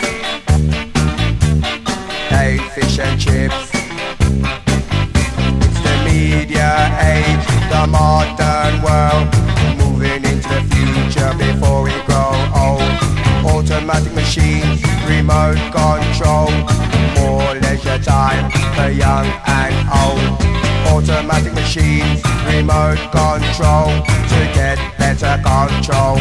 eight 2.31 2.61
fish 2.73 2.99
and 2.99 3.19
chips. 3.19 3.71
It's 5.63 5.79
the 5.81 5.95
media 6.05 6.69
age, 7.01 7.47
the 7.71 7.87
modern 7.87 8.81
world, 8.83 9.27
moving 9.77 10.23
into 10.25 10.47
the 10.47 10.61
future 10.69 11.33
before 11.37 11.81
we 11.83 11.93
grow 12.05 12.33
old. 12.55 12.81
Automatic 13.45 14.13
machines, 14.13 14.83
remote 15.07 15.57
control, 15.71 16.51
more 17.15 17.55
leisure 17.61 17.97
time 18.03 18.51
for 18.75 18.89
young 18.91 19.25
and 19.47 19.75
old 19.89 20.56
automatic 20.87 21.53
machines, 21.53 22.21
remote 22.45 22.99
control 23.11 23.87
to 24.31 24.39
get 24.53 24.77
better 24.97 25.37
control. 25.43 26.17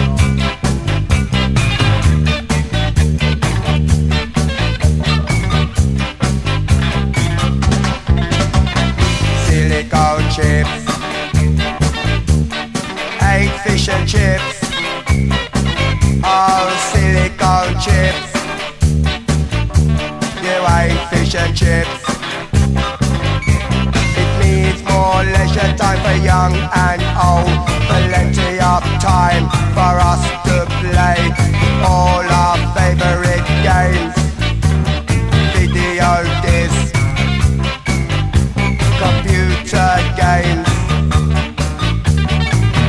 Silicone 9.46 10.28
chips, 10.30 10.82
eight 13.22 13.52
fish 13.64 13.88
and 13.88 14.08
chips, 14.08 14.58
oh 16.24 16.66
silicone 16.90 17.74
chips, 17.80 18.30
you 20.42 20.56
ate 20.78 21.08
fish 21.10 21.34
and 21.34 21.56
chips 21.56 21.95
time 29.06 29.46
for 29.70 29.94
us 30.02 30.22
to 30.42 30.66
play 30.82 31.20
all 31.86 32.26
our 32.42 32.58
favorite 32.74 33.46
games. 33.62 34.14
Video 35.54 36.10
discs, 36.42 36.90
computer 38.98 39.92
games, 40.18 40.66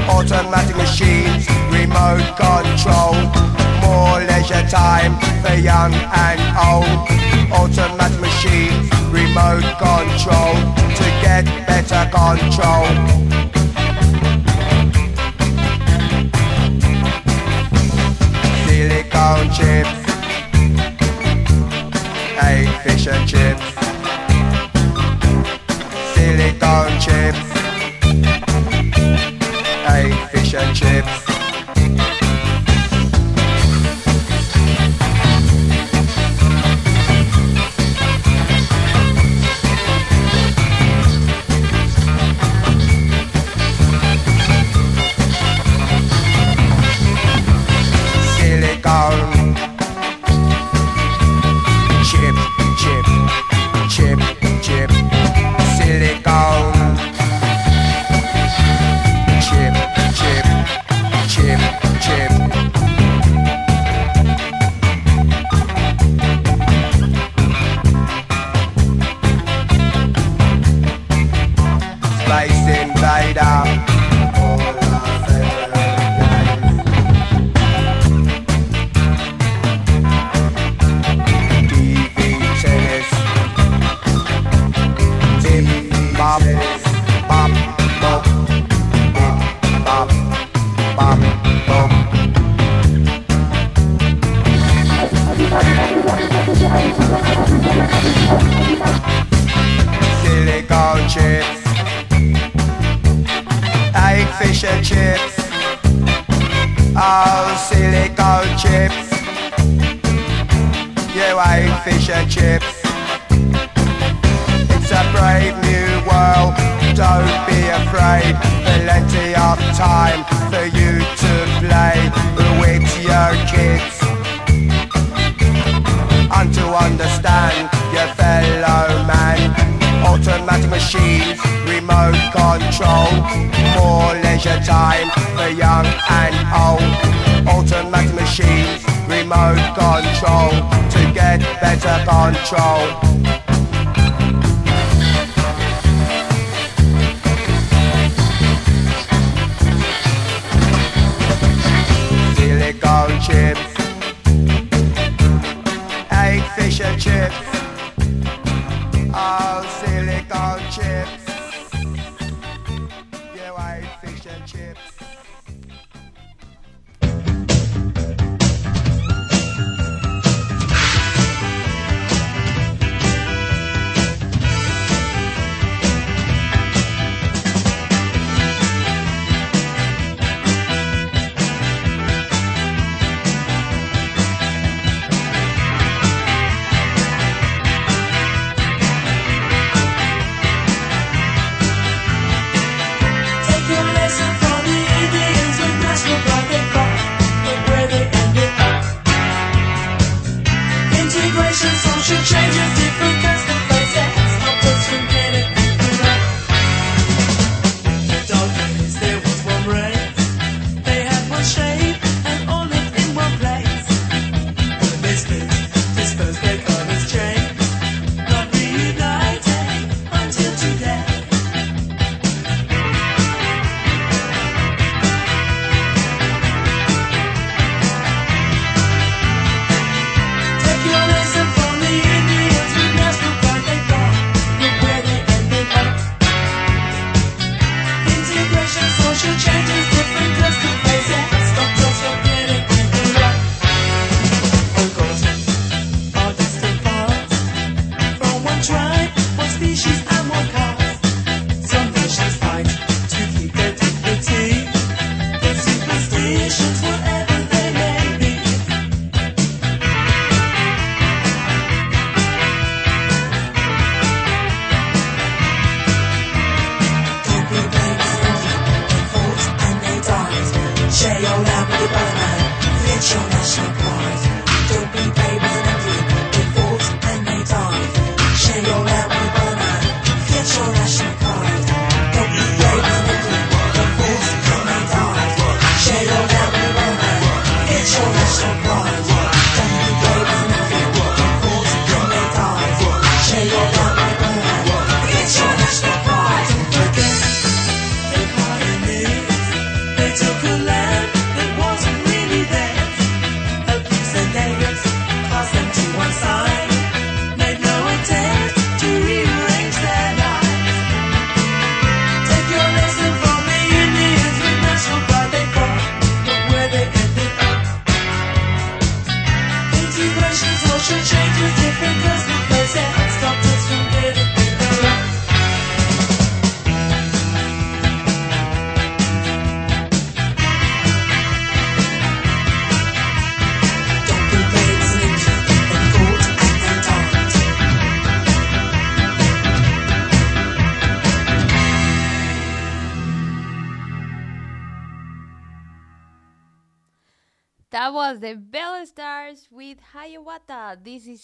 automatic 0.09 0.75
machines, 0.75 1.45
remote 1.69 2.25
control. 2.45 3.13
More 3.85 4.17
leisure 4.25 4.65
time 4.69 5.13
for 5.43 5.53
young 5.53 5.93
and 6.25 6.41
old. 6.57 6.97
Automatic 7.61 8.19
machines, 8.19 8.89
remote 9.13 9.69
control 9.77 10.55
to 10.97 11.05
get 11.21 11.45
better 11.67 12.03
control. 12.09 13.17
Silicone 19.17 19.49
chips, 19.49 19.89
eight 22.43 22.69
fish 22.83 23.07
and 23.07 23.27
chips. 23.27 23.65
Silicone 26.13 26.99
chips, 26.99 27.39
eight 29.89 30.29
fish 30.29 30.53
and 30.53 30.75
chips. 30.75 31.26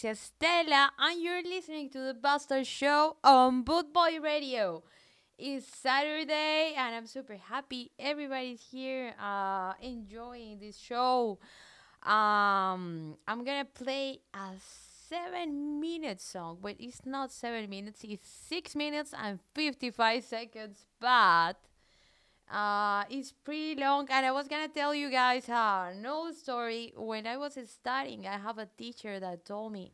Is 0.04 0.32
Estela, 0.38 0.90
and 0.98 1.22
you're 1.22 1.42
listening 1.42 1.88
to 1.88 1.98
the 1.98 2.12
Buster 2.12 2.62
Show 2.62 3.16
on 3.24 3.62
Boot 3.62 3.90
Boy 3.90 4.18
Radio. 4.20 4.82
It's 5.38 5.66
Saturday, 5.66 6.74
and 6.76 6.94
I'm 6.94 7.06
super 7.06 7.36
happy 7.36 7.90
everybody's 7.98 8.60
here 8.70 9.14
uh, 9.18 9.72
enjoying 9.80 10.58
this 10.58 10.76
show. 10.76 11.38
Um, 12.02 13.16
I'm 13.26 13.44
gonna 13.44 13.64
play 13.64 14.18
a 14.34 14.50
seven 15.08 15.80
minute 15.80 16.20
song, 16.20 16.58
but 16.60 16.76
it's 16.78 17.06
not 17.06 17.32
seven 17.32 17.70
minutes, 17.70 18.04
it's 18.04 18.28
six 18.28 18.76
minutes 18.76 19.14
and 19.16 19.38
55 19.54 20.22
seconds, 20.22 20.84
but 21.00 21.54
uh, 22.54 23.02
it's 23.10 23.32
pretty 23.32 23.74
long, 23.80 24.06
and 24.10 24.24
I 24.24 24.30
was 24.30 24.46
gonna 24.46 24.68
tell 24.68 24.94
you 24.94 25.10
guys 25.10 25.48
uh, 25.48 25.92
no 26.00 26.30
story. 26.30 26.92
When 26.96 27.26
I 27.26 27.36
was 27.36 27.58
studying, 27.66 28.28
I 28.28 28.38
have 28.38 28.58
a 28.58 28.68
teacher 28.78 29.18
that 29.18 29.44
told 29.44 29.72
me 29.72 29.92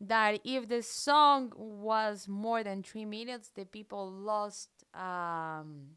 that 0.00 0.40
if 0.44 0.68
the 0.68 0.82
song 0.82 1.52
was 1.56 2.26
more 2.26 2.64
than 2.64 2.82
three 2.82 3.04
minutes, 3.04 3.50
the 3.54 3.64
people 3.64 4.10
lost 4.10 4.70
um, 4.94 5.96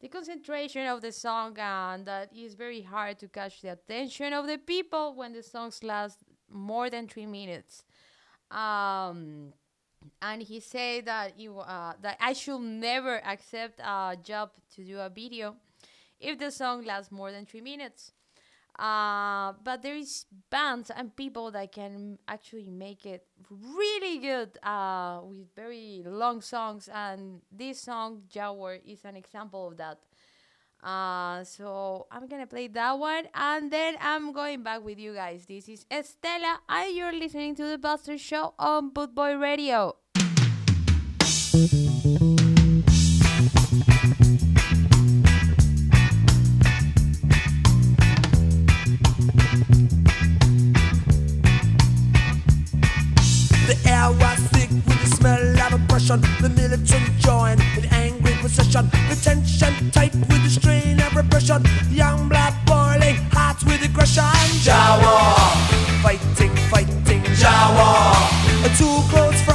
the 0.00 0.08
concentration 0.08 0.86
of 0.86 1.02
the 1.02 1.12
song, 1.12 1.58
and 1.58 2.06
that 2.06 2.30
is 2.34 2.54
very 2.54 2.80
hard 2.80 3.18
to 3.18 3.28
catch 3.28 3.60
the 3.60 3.72
attention 3.72 4.32
of 4.32 4.46
the 4.46 4.56
people 4.56 5.14
when 5.14 5.34
the 5.34 5.42
songs 5.42 5.82
last 5.84 6.20
more 6.50 6.88
than 6.88 7.06
three 7.06 7.26
minutes. 7.26 7.84
Um, 8.50 9.52
and 10.20 10.42
he 10.42 10.60
said 10.60 11.06
that 11.06 11.38
you 11.38 11.58
uh, 11.58 11.94
that 12.00 12.16
I 12.20 12.32
should 12.32 12.60
never 12.60 13.24
accept 13.24 13.80
a 13.80 14.16
job 14.22 14.50
to 14.74 14.84
do 14.84 14.98
a 14.98 15.08
video 15.08 15.56
if 16.20 16.38
the 16.38 16.50
song 16.50 16.84
lasts 16.84 17.12
more 17.12 17.30
than 17.30 17.46
three 17.46 17.60
minutes. 17.60 18.12
Uh, 18.78 19.52
but 19.62 19.82
there 19.82 19.94
is 19.94 20.26
bands 20.50 20.90
and 20.90 21.14
people 21.14 21.52
that 21.52 21.70
can 21.70 22.18
actually 22.26 22.68
make 22.68 23.06
it 23.06 23.24
really 23.48 24.18
good 24.18 24.58
uh, 24.64 25.20
with 25.22 25.46
very 25.54 26.02
long 26.04 26.40
songs, 26.40 26.88
and 26.92 27.40
this 27.52 27.80
song 27.80 28.22
Jaguar 28.28 28.78
is 28.84 29.04
an 29.04 29.16
example 29.16 29.68
of 29.68 29.76
that. 29.76 29.98
Uh, 30.84 31.42
so 31.44 32.06
I'm 32.12 32.28
gonna 32.28 32.46
play 32.46 32.68
that 32.68 32.98
one, 32.98 33.24
and 33.32 33.72
then 33.72 33.96
I'm 34.02 34.32
going 34.32 34.62
back 34.62 34.84
with 34.84 34.98
you 34.98 35.14
guys. 35.14 35.46
This 35.48 35.66
is 35.66 35.86
Estela, 35.90 36.58
and 36.68 36.94
you're 36.94 37.12
listening 37.12 37.54
to 37.56 37.64
the 37.64 37.78
Buster 37.78 38.18
Show 38.18 38.52
on 38.58 38.90
Boot 38.90 39.14
Boy 39.14 39.34
Radio. 39.36 39.96
The 53.64 53.76
air 53.88 54.12
was 54.12 54.38
thick 54.52 54.68
with 54.68 55.00
the 55.00 55.16
smell 55.16 55.60
of 55.64 55.80
oppression. 55.80 56.20
The 56.42 56.50
militant 56.50 57.08
joined 57.20 57.62
in 57.78 57.86
angry 57.86 58.03
procession. 58.44 58.90
The 59.08 59.16
tension 59.16 59.90
tight 59.90 60.14
with 60.14 60.42
the 60.44 60.50
strain 60.50 61.00
of 61.00 61.16
repression. 61.16 61.64
Young 61.90 62.28
blood 62.28 62.54
boiling, 62.66 63.16
hearts 63.32 63.64
with 63.64 63.82
aggression. 63.82 64.36
Jah 64.60 65.00
War, 65.00 65.32
fighting, 66.04 66.54
fighting. 66.68 67.22
Jah 67.40 67.72
War, 67.76 68.12
too 68.76 69.00
close, 69.08 69.40
frightening. 69.42 69.53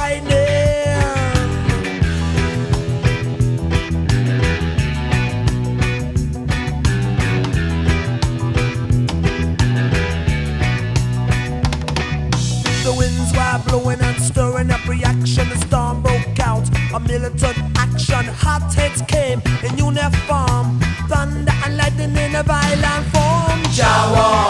Uniform. 20.00 20.80
Thunder 21.08 21.52
and 21.64 21.76
lightning 21.76 22.16
in 22.16 22.34
a 22.34 22.42
violent 22.42 23.04
form. 23.12 23.60
Jah 23.76 24.08
War. 24.14 24.48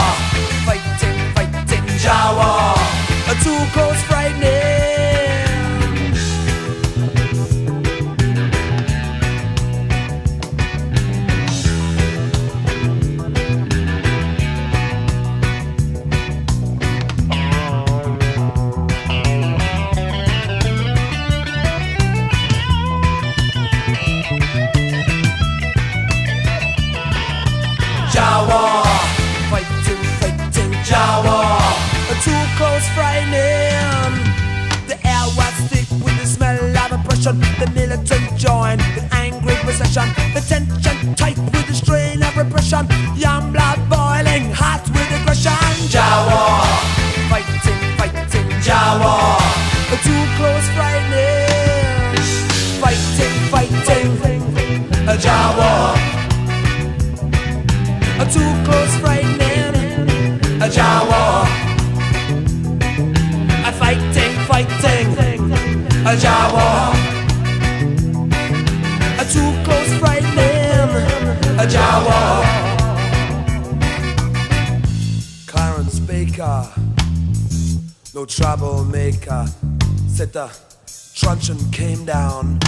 Fighting, 0.67 1.19
fighting. 1.35 1.87
Jah 1.99 2.31
War. 2.39 2.77
Too 3.43 3.63
close, 3.73 4.01
frightening. 4.03 4.60
Tension 40.51 41.15
tight 41.15 41.39
with 41.39 41.67
the 41.69 41.75
strain 41.75 42.21
of 42.25 42.37
repression. 42.37 42.85
Young 43.15 43.53
blood 43.53 43.79
boiling, 43.89 44.51
hot 44.51 44.83
with 44.91 45.07
aggression. 45.15 45.55
Jah 45.87 46.27
War. 46.27 46.67
Fighting, 47.31 47.81
fighting. 47.95 48.51
Jah 48.61 48.99
War. 48.99 49.39
Too 50.03 50.23
close, 50.35 50.67
frightening. 50.75 52.19
Fighting, 52.83 53.37
fighting. 53.53 54.11
Jah 55.23 55.55
War. 55.55 55.95
Too 58.27 58.53
close, 58.67 58.95
frightening. 58.99 60.41
Jah 60.69 61.07
War. 61.11 61.47
Fighting, 63.79 64.35
fighting. 64.51 65.15
Jah 66.19 66.51
War. 66.53 67.10
No 78.21 78.27
troublemaker. 78.27 79.47
Said 80.07 80.35
the 80.35 80.55
truncheon 81.15 81.57
came 81.73 82.05
down 82.05 82.61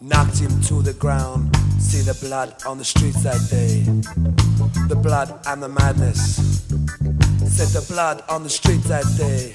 knocked 0.00 0.38
him 0.38 0.60
to 0.62 0.82
the 0.82 0.92
ground. 0.92 1.50
See 1.80 2.02
the 2.02 2.14
blood 2.24 2.54
on 2.64 2.78
the 2.78 2.84
streets 2.84 3.24
that 3.24 3.40
day. 3.50 3.82
The 4.86 4.94
blood 4.94 5.36
and 5.48 5.60
the 5.60 5.68
madness. 5.68 6.36
Said 7.56 7.70
the 7.78 7.84
blood 7.88 8.22
on 8.28 8.44
the 8.44 8.50
streets 8.50 8.86
that 8.88 9.04
day. 9.18 9.52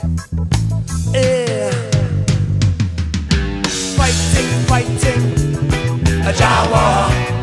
Yeah. 1.14 1.72
Fighting, 3.96 4.50
fighting, 4.68 5.24
a 6.28 6.34
Jah 6.34 6.68
War. 6.70 7.36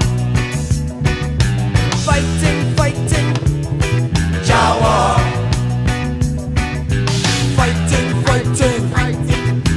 Fighting, 2.05 2.62
fighting, 2.62 2.62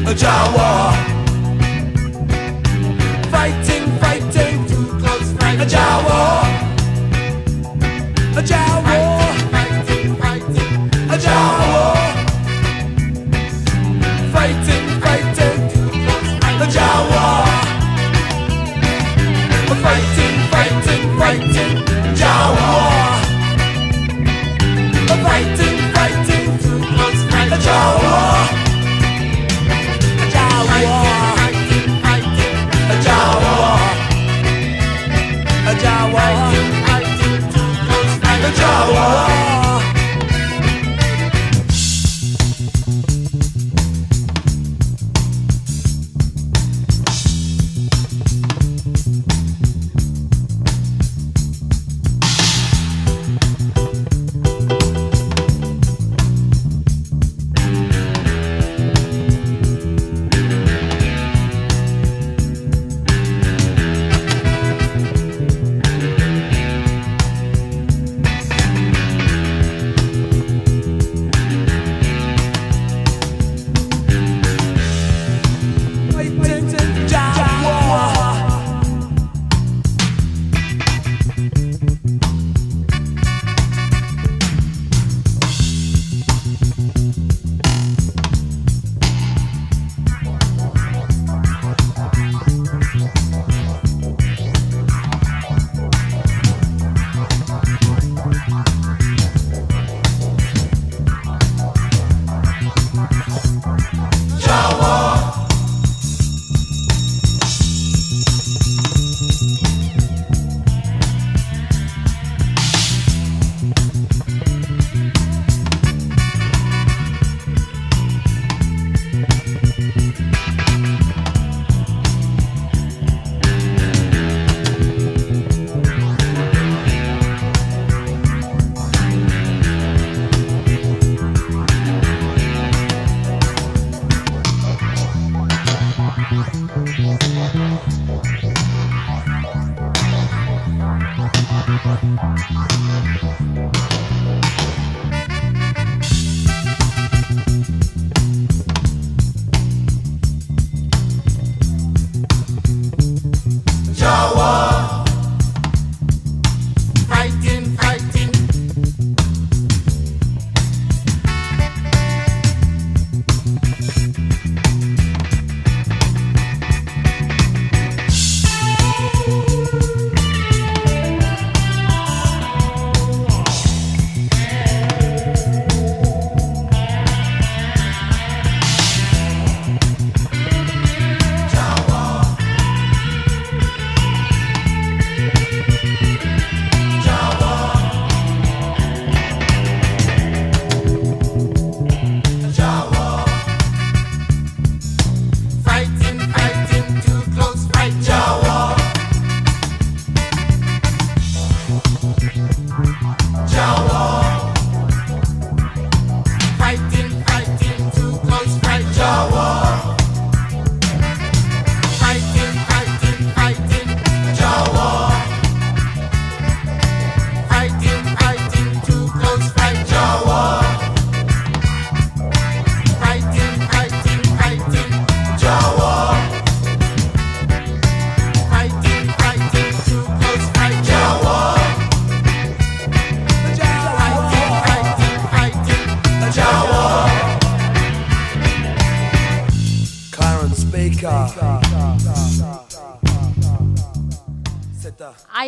a 0.07 0.13
Jah 0.13 0.51
War. 0.53 1.14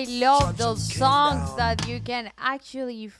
Love 0.08 0.58
those 0.58 0.94
songs 0.94 1.54
that 1.56 1.86
you 1.88 2.00
can 2.00 2.32
actually 2.38 3.12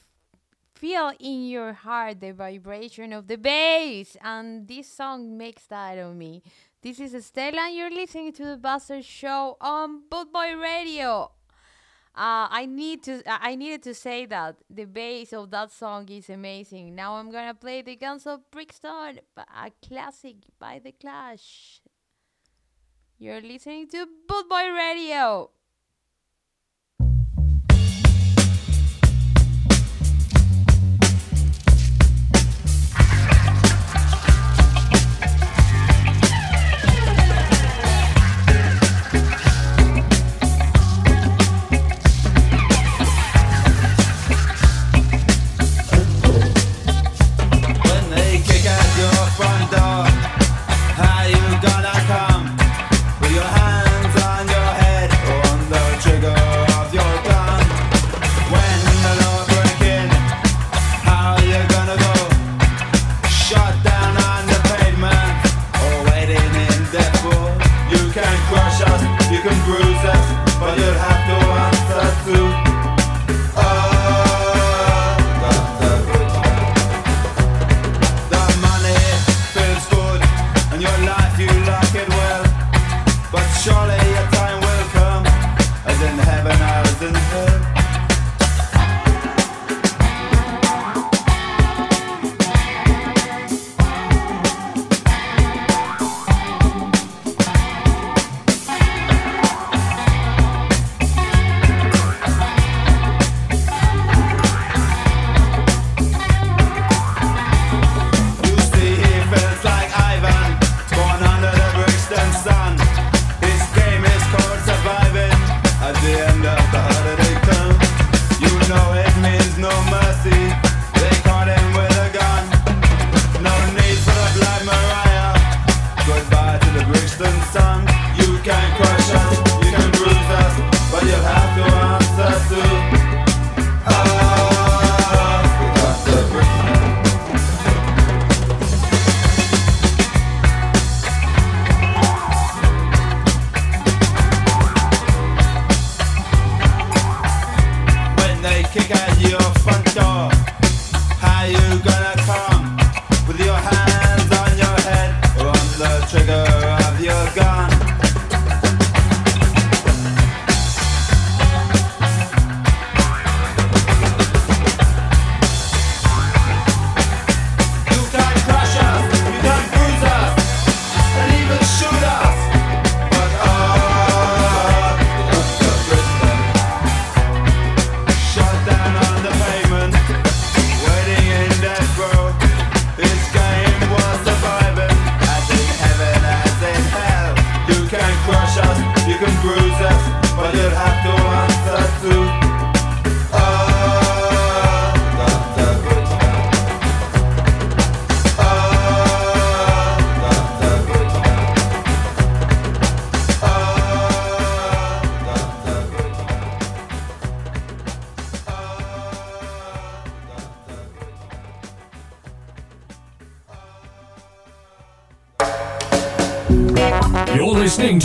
feel 0.74 1.12
in 1.20 1.48
your 1.48 1.74
heart 1.74 2.22
the 2.22 2.32
vibration 2.32 3.12
of 3.12 3.28
the 3.28 3.38
bass, 3.38 4.16
and 4.22 4.68
this 4.68 4.88
song 4.88 5.38
makes 5.38 5.66
that 5.68 5.98
on 5.98 6.18
me. 6.18 6.42
This 6.82 7.00
is 7.00 7.14
Estella, 7.14 7.66
and 7.66 7.76
you're 7.76 7.92
listening 7.92 8.32
to 8.34 8.46
the 8.46 8.58
Buster 8.58 9.02
Show 9.02 9.58
on 9.60 10.04
Bootboy 10.10 10.62
Radio. 10.62 11.32
Uh, 12.16 12.48
I 12.50 12.66
need 12.70 13.04
to. 13.04 13.22
I 13.28 13.56
needed 13.56 13.84
to 13.84 13.94
say 13.94 14.26
that 14.26 14.56
the 14.70 14.86
bass 14.86 15.34
of 15.34 15.52
that 15.52 15.72
song 15.72 16.08
is 16.10 16.30
amazing. 16.30 16.96
Now 16.96 17.16
I'm 17.16 17.32
gonna 17.32 17.54
play 17.54 17.82
the 17.82 17.96
Guns 17.96 18.26
of 18.26 18.50
Brixton, 18.50 19.20
a 19.38 19.72
classic 19.86 20.38
by 20.58 20.80
the 20.84 20.94
Clash. 20.94 21.82
You're 23.20 23.42
listening 23.42 23.88
to 23.90 24.08
Boot 24.28 24.50
Boy 24.50 24.70
Radio. 24.72 25.52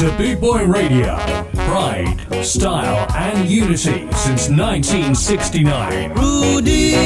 To 0.02 0.10
Boot 0.18 0.40
Boy 0.40 0.64
Radio. 0.64 1.16
Pride, 1.54 2.16
style, 2.42 3.06
and 3.14 3.48
unity 3.48 4.10
since 4.14 4.48
1969. 4.48 6.12
Rudy, 6.14 6.96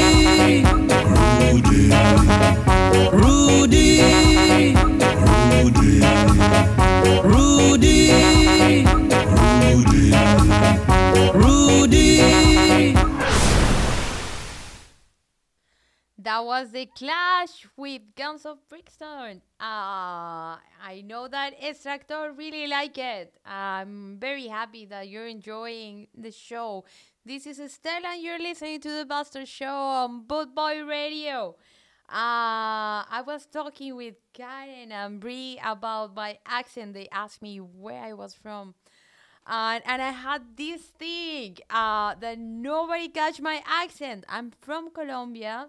Rudy, 1.53 1.91
Rudy, 3.13 4.01
Rudy, 5.53 6.01
Rudy, 7.21 8.09
Rudy. 11.33 12.93
That 16.17 16.43
was 16.43 16.71
the 16.71 16.87
Clash 16.87 17.67
with 17.77 18.01
Guns 18.15 18.47
of 18.47 18.57
Brixton. 18.67 19.43
Uh, 19.59 20.56
I 20.87 21.01
know 21.01 21.27
that 21.27 21.61
Extractor 21.61 22.31
really 22.31 22.65
like 22.65 22.97
it. 22.97 23.35
I'm 23.45 24.15
very 24.21 24.47
happy 24.47 24.85
that 24.85 25.09
you're 25.09 25.27
enjoying 25.27 26.07
the 26.17 26.31
show. 26.31 26.85
This 27.25 27.45
is 27.45 27.59
Estella, 27.59 28.13
and 28.13 28.23
you're 28.23 28.39
listening 28.39 28.79
to 28.79 28.91
the 28.99 29.05
Buster 29.05 29.45
Show 29.45 29.65
on 29.67 30.23
Boot 30.23 30.55
Boy 30.55 30.85
Radio. 30.85 31.57
Uh, 32.07 33.03
I 33.03 33.21
was 33.27 33.45
talking 33.47 33.97
with 33.97 34.15
Karen 34.31 34.93
and 34.93 35.19
Bree 35.19 35.59
about 35.61 36.15
my 36.15 36.37
accent. 36.45 36.93
They 36.93 37.09
asked 37.11 37.41
me 37.41 37.57
where 37.57 38.01
I 38.01 38.13
was 38.13 38.33
from. 38.33 38.73
And, 39.45 39.83
and 39.85 40.01
I 40.01 40.11
had 40.11 40.55
this 40.55 40.83
thing 40.83 41.57
uh, 41.69 42.15
that 42.15 42.39
nobody 42.39 43.09
catch 43.09 43.41
my 43.41 43.61
accent. 43.65 44.23
I'm 44.29 44.53
from 44.61 44.91
Colombia, 44.91 45.67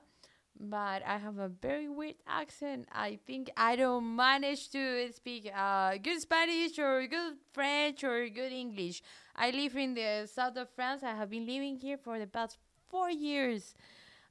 but 0.60 1.02
I 1.06 1.18
have 1.18 1.38
a 1.38 1.48
very 1.48 1.88
weird 1.88 2.16
accent. 2.26 2.88
I 2.92 3.18
think 3.26 3.50
I 3.56 3.76
don't 3.76 4.16
manage 4.16 4.70
to 4.70 5.12
speak 5.12 5.50
uh, 5.54 5.96
good 6.02 6.20
Spanish 6.20 6.78
or 6.78 7.06
good 7.06 7.34
French 7.52 8.02
or 8.04 8.28
good 8.28 8.52
English. 8.52 9.02
I 9.36 9.50
live 9.50 9.76
in 9.76 9.94
the 9.94 10.28
south 10.32 10.56
of 10.56 10.68
France. 10.70 11.02
I 11.02 11.14
have 11.14 11.30
been 11.30 11.46
living 11.46 11.76
here 11.76 11.96
for 11.98 12.18
the 12.18 12.26
past 12.26 12.58
four 12.88 13.10
years. 13.10 13.74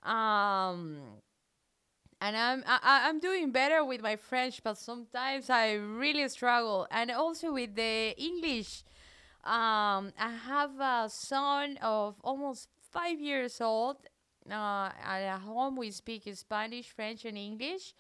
Um, 0.04 0.98
and 2.22 2.36
I'm 2.36 2.64
I, 2.66 2.80
I- 2.82 3.10
I'm 3.10 3.20
doing 3.20 3.52
better 3.52 3.84
with 3.86 4.02
my 4.02 4.16
French, 4.16 4.64
but 4.64 4.78
sometimes 4.78 5.50
I 5.50 5.74
really 5.74 6.28
struggle, 6.30 6.88
and 6.92 7.12
also 7.12 7.54
with 7.54 7.76
the 7.76 8.16
English. 8.18 8.84
Um, 9.44 10.12
I 10.20 10.32
have 10.48 10.80
a 10.80 11.10
son 11.10 11.78
of 11.82 12.16
almost 12.24 12.68
five 12.92 13.20
years 13.20 13.62
old. 13.62 13.98
Uh, 14.52 14.90
at 15.04 15.40
home 15.40 15.76
we 15.76 15.92
speak 15.92 16.24
Spanish, 16.34 16.90
French, 16.90 17.26
and 17.26 17.38
English, 17.38 17.94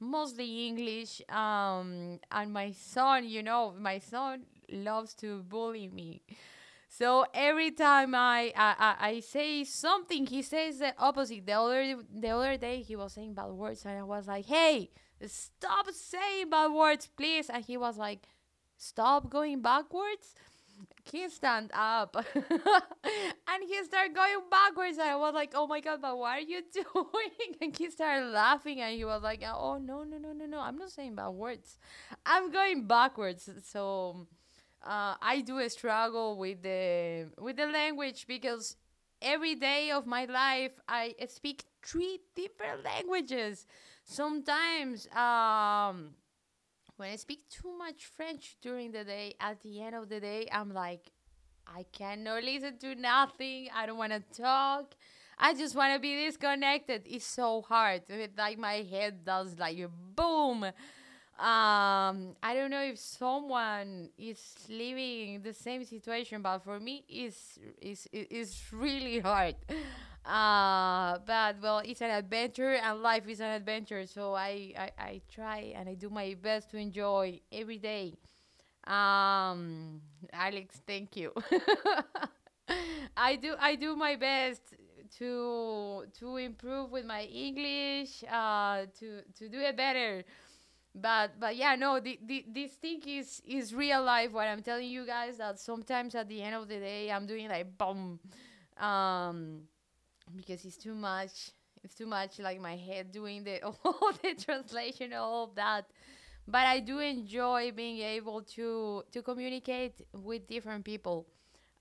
mostly 0.00 0.66
English. 0.66 1.22
Um, 1.28 2.18
and 2.30 2.52
my 2.52 2.72
son, 2.72 3.28
you 3.28 3.42
know, 3.42 3.74
my 3.78 3.98
son 3.98 4.42
loves 4.70 5.14
to 5.14 5.42
bully 5.42 5.88
me. 5.88 6.22
So 6.88 7.24
every 7.32 7.70
time 7.70 8.14
I, 8.14 8.52
I, 8.54 8.96
I, 9.00 9.20
say 9.20 9.64
something, 9.64 10.26
he 10.26 10.42
says 10.42 10.78
the 10.78 10.92
opposite. 10.98 11.46
The 11.46 11.52
other 11.52 11.96
the 12.14 12.28
other 12.28 12.56
day 12.58 12.82
he 12.82 12.96
was 12.96 13.14
saying 13.14 13.32
bad 13.32 13.50
words, 13.50 13.86
and 13.86 13.98
I 13.98 14.02
was 14.02 14.28
like, 14.28 14.44
"Hey, 14.44 14.90
stop 15.26 15.90
saying 15.90 16.50
bad 16.50 16.70
words, 16.70 17.08
please!" 17.16 17.48
And 17.48 17.64
he 17.64 17.78
was 17.78 17.96
like, 17.96 18.26
stop 18.82 19.30
going 19.30 19.62
backwards 19.62 20.34
he 21.04 21.28
stand 21.28 21.70
up 21.74 22.16
and 22.34 23.62
he 23.66 23.84
started 23.84 24.14
going 24.14 24.38
backwards 24.50 24.98
and 24.98 25.08
i 25.08 25.16
was 25.16 25.34
like 25.34 25.52
oh 25.54 25.66
my 25.66 25.80
god 25.80 26.00
but 26.00 26.16
what 26.16 26.38
are 26.38 26.40
you 26.40 26.62
doing? 26.72 27.56
And 27.60 27.76
he 27.76 27.90
started 27.90 28.26
laughing 28.26 28.80
and 28.80 28.94
he 28.94 29.04
was 29.04 29.22
like 29.22 29.42
oh 29.44 29.78
no 29.78 30.04
no 30.04 30.18
no 30.18 30.32
no 30.32 30.46
no 30.46 30.60
i'm 30.60 30.76
not 30.76 30.90
saying 30.90 31.14
bad 31.14 31.30
words. 31.30 31.78
I'm 32.24 32.50
going 32.50 32.86
backwards. 32.86 33.48
So 33.64 34.26
uh, 34.84 35.14
i 35.20 35.42
do 35.44 35.66
struggle 35.68 36.36
with 36.36 36.62
the 36.62 37.28
with 37.38 37.56
the 37.56 37.66
language 37.66 38.26
because 38.26 38.76
every 39.20 39.54
day 39.54 39.90
of 39.90 40.06
my 40.06 40.24
life 40.24 40.72
i 40.88 41.14
speak 41.28 41.64
three 41.84 42.20
different 42.34 42.84
languages. 42.84 43.66
Sometimes 44.04 45.08
um 45.14 46.14
when 46.96 47.10
I 47.10 47.16
speak 47.16 47.48
too 47.48 47.76
much 47.76 48.06
French 48.06 48.56
during 48.60 48.92
the 48.92 49.04
day, 49.04 49.34
at 49.40 49.60
the 49.62 49.82
end 49.82 49.94
of 49.94 50.08
the 50.08 50.20
day, 50.20 50.48
I'm 50.52 50.72
like, 50.72 51.10
I 51.66 51.84
cannot 51.92 52.42
listen 52.42 52.78
to 52.78 52.94
nothing. 52.94 53.68
I 53.74 53.86
don't 53.86 53.98
want 53.98 54.12
to 54.12 54.42
talk. 54.42 54.94
I 55.38 55.54
just 55.54 55.74
want 55.74 55.94
to 55.94 56.00
be 56.00 56.24
disconnected. 56.24 57.02
It's 57.06 57.24
so 57.24 57.62
hard. 57.62 58.02
It, 58.08 58.32
like 58.36 58.58
my 58.58 58.82
head 58.82 59.24
does 59.24 59.58
like 59.58 59.78
a 59.78 59.88
boom. 59.88 60.64
Um, 60.64 62.36
I 62.42 62.54
don't 62.54 62.70
know 62.70 62.82
if 62.82 62.98
someone 62.98 64.10
is 64.18 64.54
living 64.68 65.40
the 65.42 65.54
same 65.54 65.84
situation, 65.84 66.42
but 66.42 66.58
for 66.58 66.78
me, 66.78 67.04
it's 67.08 67.58
it's 67.80 68.06
it's 68.12 68.72
really 68.72 69.18
hard. 69.18 69.56
Uh, 70.24 71.18
but 71.26 71.56
well, 71.60 71.80
it's 71.84 72.00
an 72.00 72.10
adventure, 72.10 72.74
and 72.74 73.02
life 73.02 73.26
is 73.28 73.40
an 73.40 73.50
adventure. 73.50 74.06
So 74.06 74.34
I, 74.34 74.72
I, 74.78 74.90
I 74.98 75.20
try 75.28 75.72
and 75.74 75.88
I 75.88 75.94
do 75.94 76.10
my 76.10 76.36
best 76.40 76.70
to 76.70 76.76
enjoy 76.78 77.40
every 77.50 77.78
day. 77.78 78.14
Um, 78.86 80.00
Alex, 80.32 80.80
thank 80.86 81.16
you. 81.16 81.32
I 83.16 83.36
do 83.36 83.54
I 83.58 83.74
do 83.76 83.96
my 83.96 84.16
best 84.16 84.62
to 85.18 86.04
to 86.18 86.36
improve 86.36 86.90
with 86.90 87.04
my 87.04 87.22
English, 87.24 88.24
uh, 88.30 88.86
to 89.00 89.22
to 89.38 89.48
do 89.48 89.60
it 89.60 89.76
better. 89.76 90.24
But 90.94 91.40
but 91.40 91.56
yeah, 91.56 91.74
no, 91.76 92.00
the, 92.00 92.18
the, 92.26 92.44
this 92.48 92.72
thing 92.72 93.02
is 93.06 93.42
is 93.46 93.74
real 93.74 94.02
life. 94.02 94.32
What 94.32 94.48
I'm 94.48 94.62
telling 94.62 94.88
you 94.90 95.06
guys 95.06 95.38
that 95.38 95.58
sometimes 95.60 96.14
at 96.14 96.28
the 96.28 96.42
end 96.42 96.54
of 96.54 96.68
the 96.68 96.78
day, 96.78 97.10
I'm 97.10 97.26
doing 97.26 97.48
like 97.48 97.78
boom. 97.78 98.20
Um, 98.78 99.62
because 100.36 100.64
it's 100.64 100.76
too 100.76 100.94
much 100.94 101.50
it's 101.84 101.94
too 101.94 102.06
much 102.06 102.38
like 102.38 102.60
my 102.60 102.76
head 102.76 103.10
doing 103.12 103.44
the 103.44 103.62
all 103.64 104.12
the 104.22 104.34
translation 104.44 105.12
all 105.12 105.44
of 105.44 105.54
that. 105.54 105.86
But 106.48 106.66
i 106.66 106.80
do 106.80 106.98
enjoy 106.98 107.72
being 107.72 107.98
able 108.00 108.42
to 108.56 109.04
to 109.12 109.22
communicate 109.22 110.02
with 110.12 110.46
different 110.48 110.84
people 110.84 111.26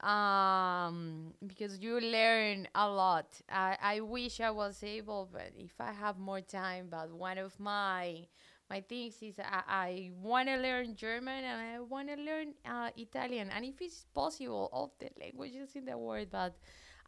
um 0.02 1.34
because 1.45 1.78
you 1.80 1.99
learn 1.99 2.68
a 2.76 2.88
lot. 2.90 3.28
I 3.49 3.78
i 3.82 3.99
wish 3.99 4.40
i 4.41 4.49
was 4.49 4.84
able 4.84 5.30
but 5.32 5.52
if 5.57 5.73
i 5.80 5.91
have 5.91 6.18
more 6.18 6.41
time 6.41 6.88
but 6.90 7.11
one 7.14 7.38
of 7.38 7.60
my 7.60 8.26
my 8.69 8.82
things 8.82 9.15
is 9.22 9.36
i, 9.40 9.61
I 9.68 10.11
want 10.22 10.48
to 10.49 10.57
learn 10.57 10.95
german 10.95 11.44
and 11.44 11.61
i 11.61 11.80
want 11.80 12.10
to 12.10 12.15
learn 12.15 12.53
uh, 12.65 12.90
italian. 12.98 13.49
And 13.56 13.64
if 13.65 13.80
it's 13.82 14.06
possible 14.14 14.69
all 14.73 14.94
the 14.99 15.10
languages 15.19 15.76
in 15.76 15.86
the 15.86 15.98
world 15.98 16.28
but 16.32 16.56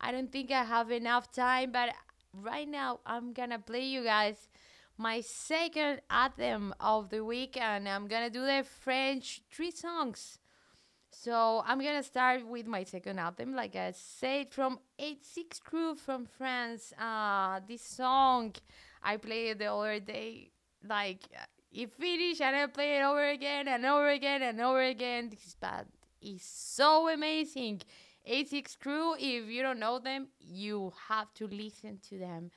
I 0.04 0.12
don't 0.12 0.32
think 0.32 0.52
I 0.52 0.66
have 0.66 0.92
enough 0.92 1.32
time, 1.32 1.72
but 1.72 1.90
right 2.34 2.68
now 2.68 3.00
I'm 3.06 3.32
gonna 3.32 3.58
play 3.58 3.86
you 3.86 4.04
guys 4.04 4.50
my 4.98 5.22
second 5.22 6.02
anthem 6.10 6.76
of 6.80 7.10
the 7.10 7.24
week, 7.24 7.56
and 7.56 7.88
I'm 7.88 8.08
gonna 8.08 8.30
do 8.30 8.46
the 8.46 8.66
French 8.84 9.42
three 9.50 9.72
songs. 9.72 10.40
So 11.10 11.64
I'm 11.66 11.80
gonna 11.80 12.04
start 12.04 12.46
with 12.46 12.68
my 12.68 12.84
second 12.84 13.18
anthem, 13.18 13.56
like 13.56 13.78
I 13.78 13.92
said, 13.92 14.52
from 14.52 14.80
86 15.00 15.60
Crew 15.62 15.96
from 15.96 16.26
France. 16.26 16.92
Uh, 17.00 17.62
this 17.66 17.82
song 17.82 18.54
I 19.02 19.16
played 19.16 19.60
the 19.60 19.72
other 19.72 20.02
day, 20.02 20.52
like 20.86 21.24
it 21.72 21.92
finished, 21.94 22.42
and 22.42 22.58
I 22.58 22.68
play 22.68 22.98
it 22.98 23.04
over 23.04 23.26
again 23.30 23.70
and 23.70 23.86
over 23.86 24.10
again 24.10 24.42
and 24.42 24.60
over 24.60 24.82
again. 24.82 25.30
This 25.30 25.46
is. 25.46 25.56
It's 26.26 26.46
so 26.46 27.10
amazing. 27.10 27.82
86 28.26 28.76
Crew, 28.78 29.16
if 29.20 29.50
you 29.50 29.62
don't 29.62 29.80
know 29.80 30.00
them, 30.00 30.28
you 30.40 30.94
have 31.10 31.34
to 31.36 31.48
listen 31.48 32.00
to 32.10 32.18
them. 32.18 32.52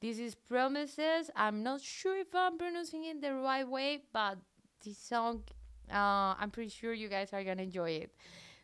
This 0.00 0.18
is 0.18 0.34
Promises. 0.34 1.30
I'm 1.34 1.62
not 1.62 1.80
sure 1.80 2.18
if 2.18 2.32
I'm 2.34 2.56
pronouncing 2.56 3.04
it 3.04 3.20
the 3.20 3.34
right 3.34 3.66
way, 3.66 4.02
but 4.12 4.38
this 4.84 4.98
song, 4.98 5.42
uh, 5.90 6.34
I'm 6.38 6.50
pretty 6.52 6.70
sure 6.70 6.92
you 6.92 7.08
guys 7.08 7.32
are 7.32 7.42
gonna 7.42 7.62
enjoy 7.62 7.90
it. 7.90 8.14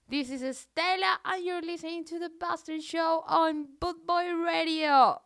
This 0.09 0.31
is 0.31 0.43
Estela, 0.43 1.17
and 1.25 1.45
you're 1.45 1.63
listening 1.63 2.05
to 2.05 2.19
the 2.19 2.31
Buster 2.39 2.81
Show 2.81 3.25
on 3.27 3.67
Bootboy 3.81 4.47
Radio. 4.47 5.21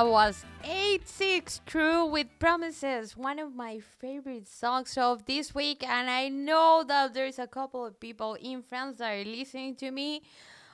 That 0.00 0.08
was 0.08 0.46
8 0.64 1.06
6 1.06 1.60
Crew 1.66 2.06
with 2.06 2.26
Promises, 2.38 3.18
one 3.18 3.38
of 3.38 3.54
my 3.54 3.80
favorite 4.00 4.48
songs 4.48 4.96
of 4.96 5.26
this 5.26 5.54
week. 5.54 5.86
And 5.86 6.08
I 6.08 6.30
know 6.30 6.82
that 6.88 7.12
there's 7.12 7.38
a 7.38 7.46
couple 7.46 7.84
of 7.84 8.00
people 8.00 8.34
in 8.40 8.62
France 8.62 8.96
that 8.96 9.12
are 9.12 9.24
listening 9.26 9.76
to 9.76 9.90
me. 9.90 10.22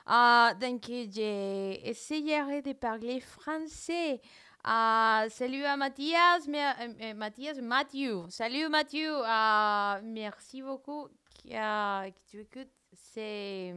Uh, 0.07 0.53
donc, 0.53 0.85
j'ai 0.87 1.81
essayé 1.83 2.61
de 2.63 2.71
parler 2.71 3.19
français. 3.19 4.21
Uh, 4.63 5.27
salut 5.27 5.65
à 5.65 5.75
Mathias, 5.75 6.47
mais, 6.47 6.63
euh, 6.79 6.93
euh, 7.01 7.13
Mathias, 7.13 7.57
Mathieu. 7.61 8.27
Salut 8.29 8.69
Mathieu, 8.69 9.11
uh, 9.25 10.01
merci 10.03 10.61
beaucoup 10.61 11.09
que, 11.43 11.49
uh, 11.49 12.11
que 12.11 12.31
tu 12.31 12.39
écoutes 12.39 12.71
ce 12.93 13.73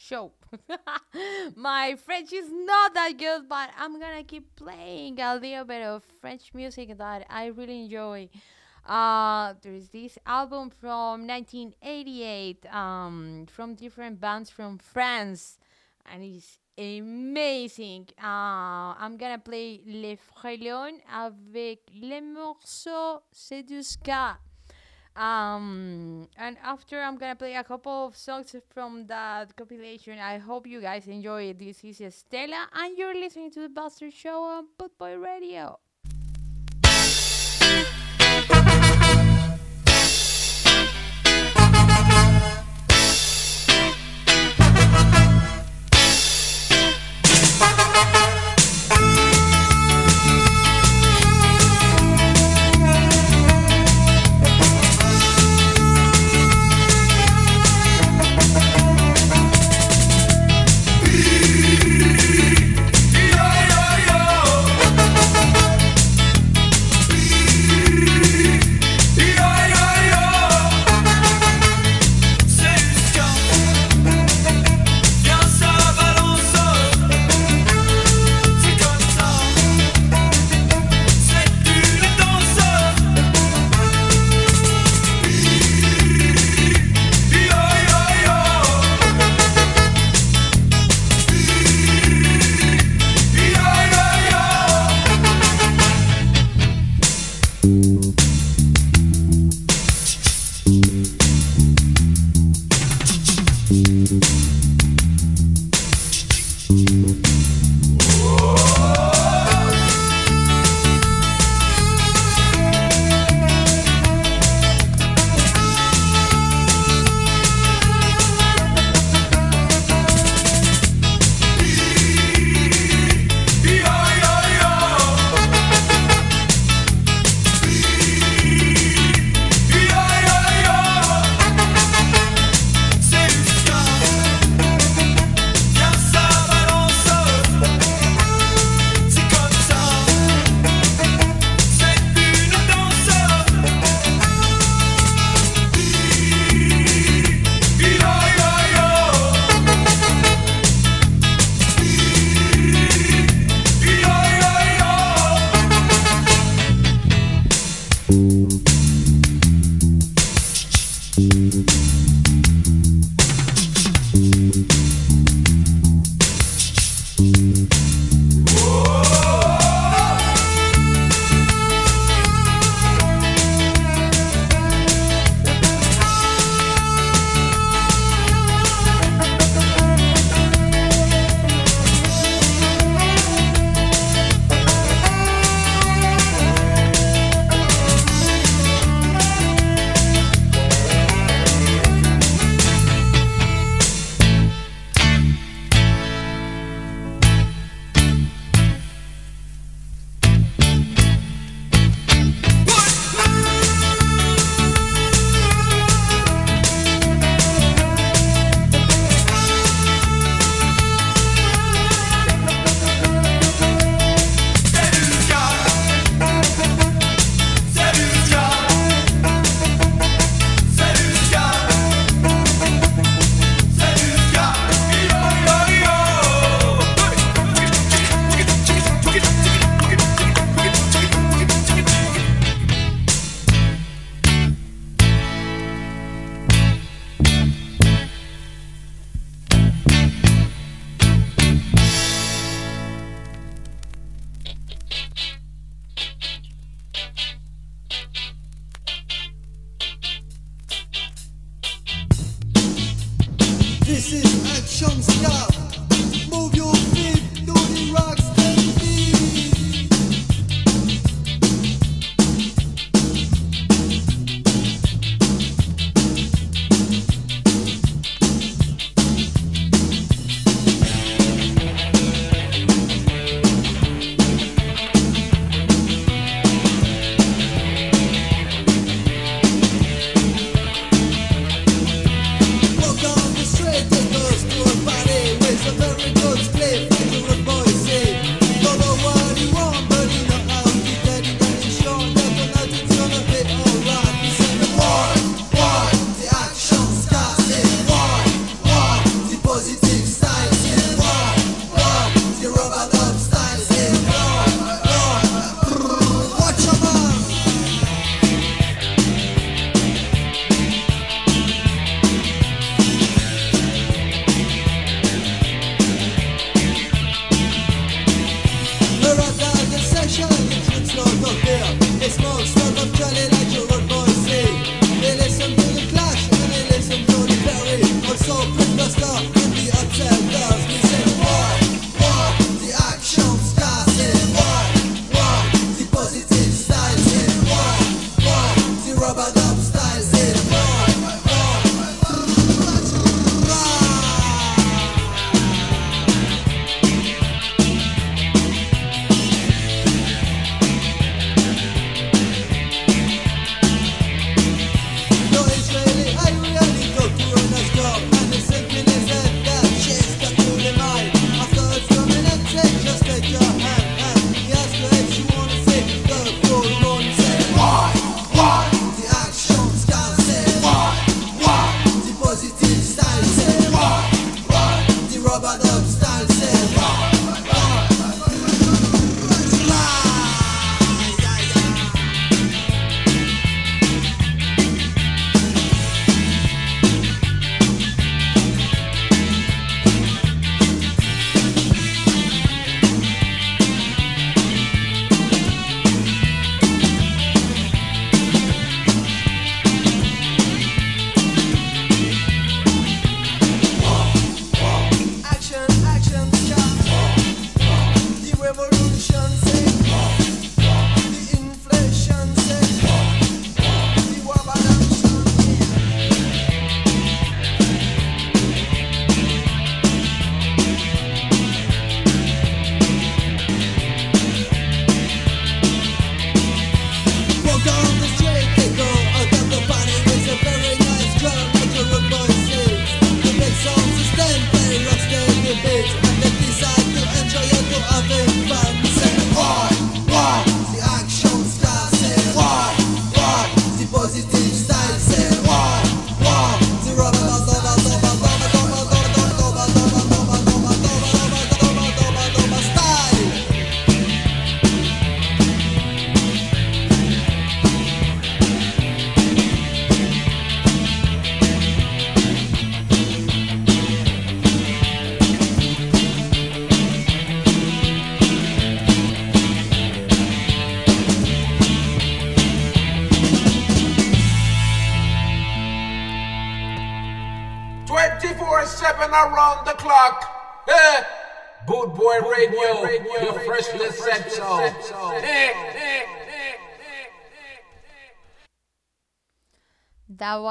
show. 0.00 0.32
My 1.56 1.94
French 1.96 2.32
is 2.32 2.50
not 2.50 2.94
that 2.94 3.18
good, 3.18 3.48
but 3.48 3.70
I'm 3.78 4.00
gonna 4.00 4.24
keep 4.24 4.56
playing 4.56 5.20
a 5.20 5.36
little 5.36 5.64
bit 5.64 5.82
of 5.82 6.02
French 6.20 6.54
music 6.54 6.96
that 6.96 7.26
I 7.28 7.46
really 7.46 7.84
enjoy. 7.84 8.30
Uh, 8.88 9.54
there's 9.60 9.88
this 9.90 10.18
album 10.26 10.70
from 10.70 11.26
1988 11.26 12.66
um, 12.72 13.46
from 13.46 13.74
different 13.74 14.20
bands 14.20 14.48
from 14.48 14.78
France, 14.78 15.58
and 16.10 16.24
it's 16.24 16.58
amazing. 16.78 18.08
Uh, 18.18 18.96
I'm 18.98 19.18
gonna 19.18 19.38
play 19.38 19.82
Les 19.86 20.16
Frélons 20.16 20.98
avec 21.12 21.80
les 21.94 22.22
morceaux 22.22 23.22
C'est 23.32 23.62
du 23.62 23.82
ska. 23.82 24.38
Um, 25.20 26.28
and 26.38 26.56
after 26.64 26.98
I'm 26.98 27.18
gonna 27.18 27.36
play 27.36 27.54
a 27.54 27.62
couple 27.62 28.06
of 28.06 28.16
songs 28.16 28.56
from 28.72 29.06
that 29.08 29.54
compilation. 29.54 30.18
I 30.18 30.38
hope 30.38 30.66
you 30.66 30.80
guys 30.80 31.06
enjoy 31.08 31.50
it. 31.50 31.58
This 31.58 31.84
is 31.84 32.14
Stella, 32.14 32.66
and 32.72 32.96
you're 32.96 33.14
listening 33.14 33.50
to 33.50 33.60
the 33.60 33.68
Buster 33.68 34.10
Show 34.10 34.42
on 34.44 34.68
Bootboy 34.78 35.22
Radio. 35.22 35.78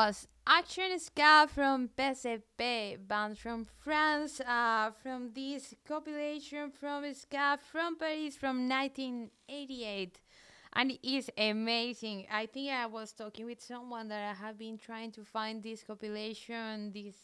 Was 0.10 0.28
Action 0.48 0.98
Ska 0.98 1.48
from 1.54 1.88
PCP, 1.96 2.98
band 3.08 3.38
from 3.38 3.68
France, 3.78 4.42
uh, 4.42 4.90
from 5.04 5.30
this 5.36 5.76
compilation 5.88 6.72
from 6.72 7.14
Ska 7.14 7.60
from 7.72 7.96
Paris 7.96 8.36
from 8.36 8.68
1988. 8.68 10.20
And 10.74 10.94
it 10.94 11.08
is 11.08 11.30
amazing. 11.38 12.26
I 12.32 12.48
think 12.48 12.72
I 12.72 12.88
was 12.88 13.12
talking 13.12 13.46
with 13.46 13.62
someone 13.62 14.08
that 14.08 14.32
I 14.32 14.34
have 14.34 14.58
been 14.58 14.80
trying 14.80 15.12
to 15.12 15.24
find 15.24 15.62
this 15.62 15.84
compilation, 15.84 16.92
this 16.92 17.16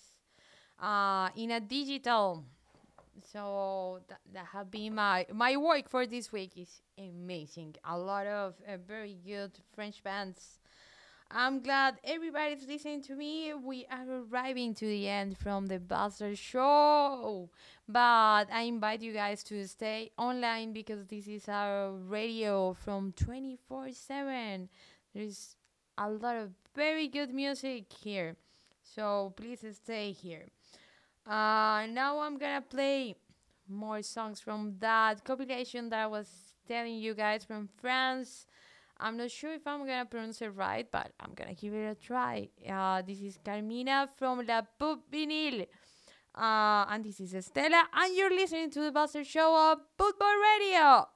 uh, 0.79 1.29
in 1.35 1.49
a 1.49 1.59
digital. 1.59 2.43
So 3.33 4.01
that, 4.09 4.19
that 4.31 4.45
have 4.53 4.69
been 4.69 4.93
my 4.93 5.25
my 5.33 5.57
work 5.57 5.89
for 5.89 6.05
this 6.05 6.31
week 6.31 6.51
is 6.55 6.81
amazing. 6.99 7.77
A 7.83 7.97
lot 7.97 8.27
of 8.27 8.53
uh, 8.67 8.77
very 8.77 9.17
good 9.25 9.57
French 9.73 10.03
bands. 10.03 10.59
I'm 11.37 11.59
glad 11.59 11.99
everybody's 12.05 12.65
listening 12.65 13.01
to 13.03 13.13
me. 13.13 13.53
We 13.53 13.85
are 13.91 14.05
arriving 14.09 14.73
to 14.75 14.85
the 14.85 15.09
end 15.09 15.37
from 15.37 15.65
the 15.65 15.79
Buster 15.79 16.33
Show. 16.33 17.49
But 17.89 18.47
I 18.53 18.61
invite 18.61 19.01
you 19.01 19.11
guys 19.11 19.43
to 19.51 19.67
stay 19.67 20.11
online 20.17 20.71
because 20.71 21.05
this 21.07 21.27
is 21.27 21.49
our 21.49 21.91
radio 21.91 22.71
from 22.71 23.11
24 23.17 23.91
7. 23.91 24.69
There's 25.13 25.57
a 25.97 26.09
lot 26.09 26.37
of 26.37 26.51
very 26.73 27.09
good 27.09 27.33
music 27.33 27.91
here. 27.91 28.37
So 28.81 29.33
please 29.35 29.59
stay 29.73 30.13
here. 30.13 30.45
Uh, 31.27 31.85
now 31.89 32.19
I'm 32.19 32.37
gonna 32.37 32.61
play 32.61 33.17
more 33.67 34.01
songs 34.03 34.39
from 34.39 34.75
that 34.79 35.25
compilation 35.25 35.89
that 35.89 35.99
I 35.99 36.07
was 36.07 36.29
telling 36.65 36.95
you 36.95 37.13
guys 37.13 37.43
from 37.43 37.67
France. 37.81 38.45
I'm 38.99 39.17
not 39.17 39.31
sure 39.31 39.53
if 39.53 39.67
I'm 39.67 39.79
gonna 39.79 40.05
pronounce 40.05 40.41
it 40.41 40.55
right, 40.55 40.87
but 40.89 41.11
I'm 41.19 41.33
gonna 41.35 41.53
give 41.53 41.73
it 41.73 41.85
a 41.85 41.95
try. 41.95 42.49
Uh, 42.67 43.01
this 43.01 43.19
is 43.21 43.37
Carmina 43.43 44.09
from 44.17 44.45
La 44.45 44.61
Pop 44.79 44.99
Vinyl. 45.11 45.67
Uh, 46.33 46.85
and 46.89 47.03
this 47.03 47.19
is 47.21 47.33
Estela, 47.33 47.83
and 47.93 48.15
you're 48.15 48.29
listening 48.29 48.69
to 48.69 48.81
the 48.81 48.91
Buster 48.91 49.23
Show 49.23 49.53
on 49.53 49.77
Boot 49.97 50.19
Boy 50.19 50.33
Radio. 50.59 51.07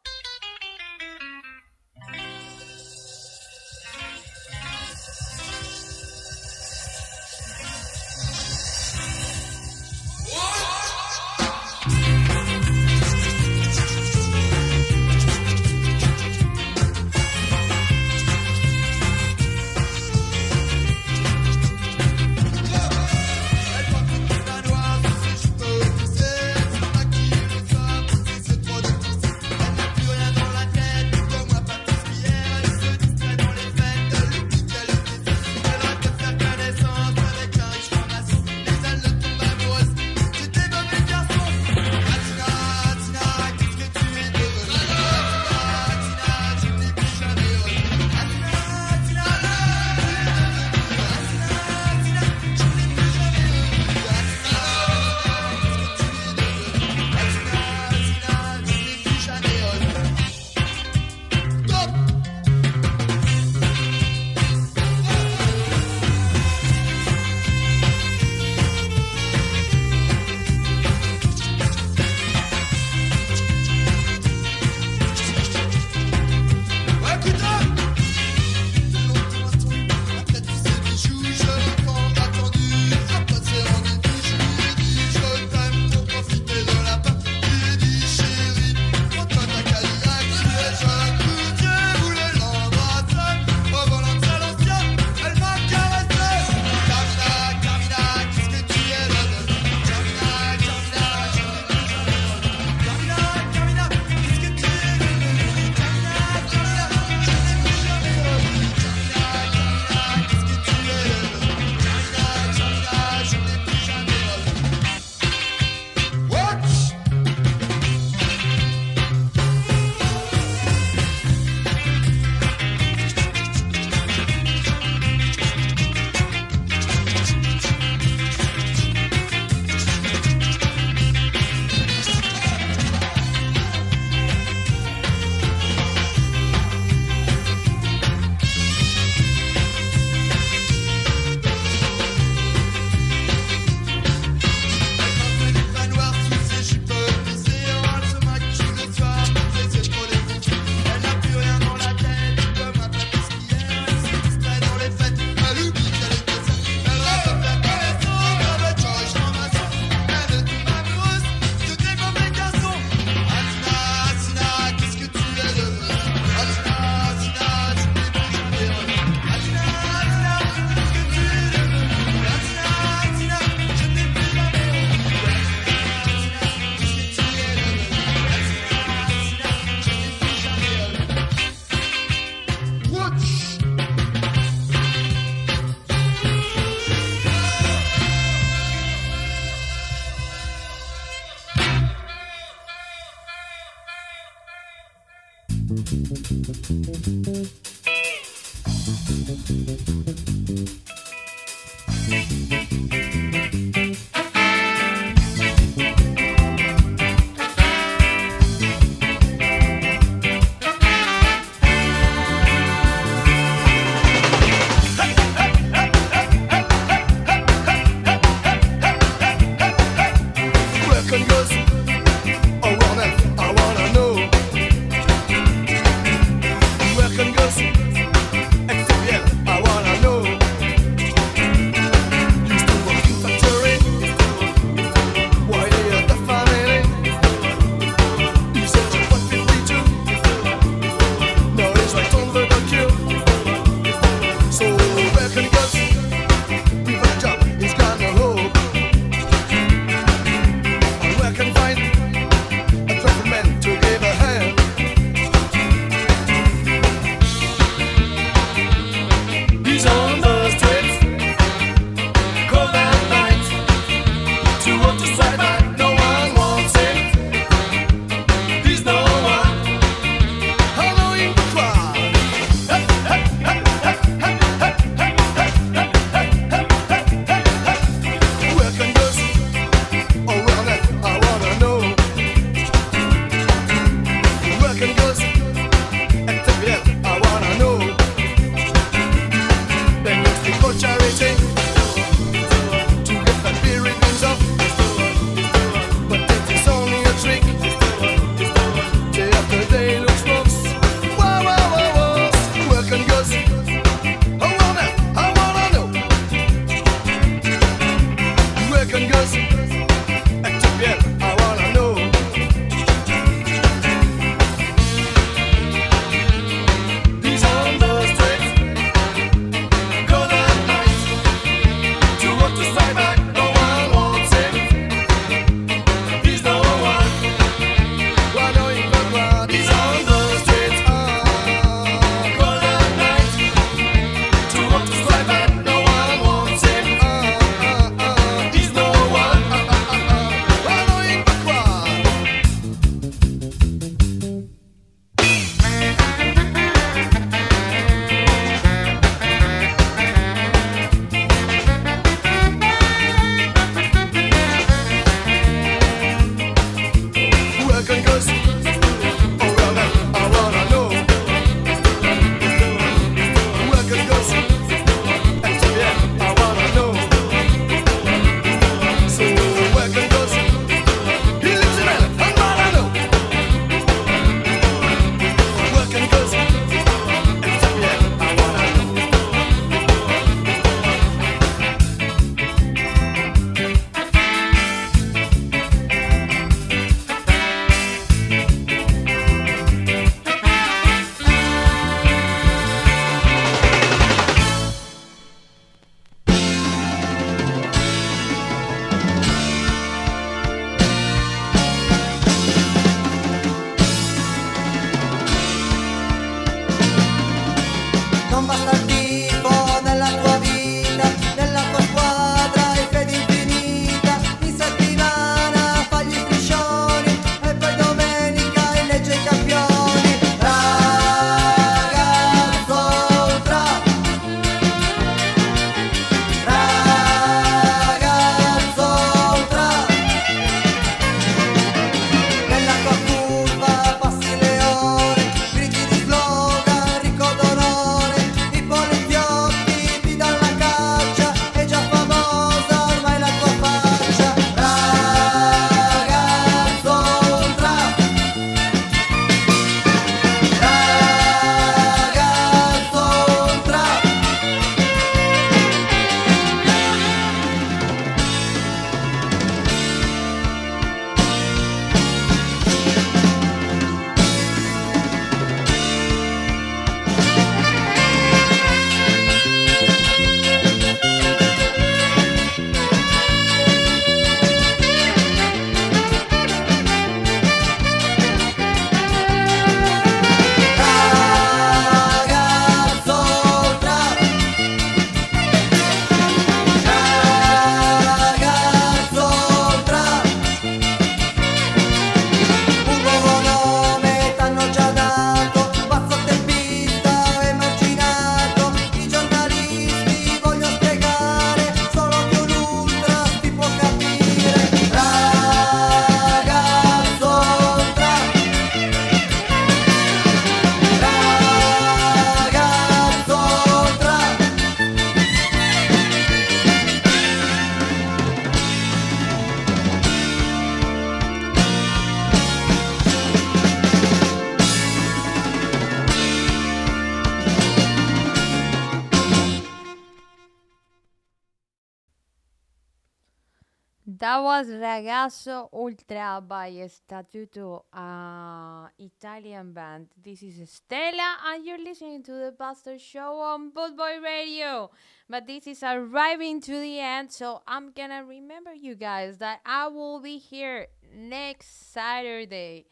That 534.60 534.68
Ragazzo 534.68 535.69
Ultra 535.72 536.44
by 536.45 536.86
Statuto, 536.90 537.84
uh, 537.94 538.90
Italian 538.99 539.72
band. 539.72 540.10
This 540.22 540.44
is 540.44 540.60
Estela, 540.60 541.38
and 541.45 541.65
you're 541.65 541.81
listening 541.81 542.23
to 542.23 542.34
the 542.34 542.52
Buster 542.52 542.99
Show 542.99 543.40
on 543.40 543.69
Boot 543.69 543.95
Boy 543.95 544.19
Radio. 544.22 544.91
But 545.30 545.48
this 545.48 545.65
is 545.65 545.81
arriving 545.81 546.60
to 546.60 546.77
the 546.77 546.99
end, 546.99 547.31
so 547.31 547.61
I'm 547.65 547.94
gonna 547.94 548.26
remember 548.26 548.73
you 548.73 548.95
guys 548.95 549.38
that 549.38 549.61
I 549.65 549.88
will 549.88 550.19
be 550.19 550.38
here 550.38 550.88
next 551.15 551.94
Saturday 551.94 552.88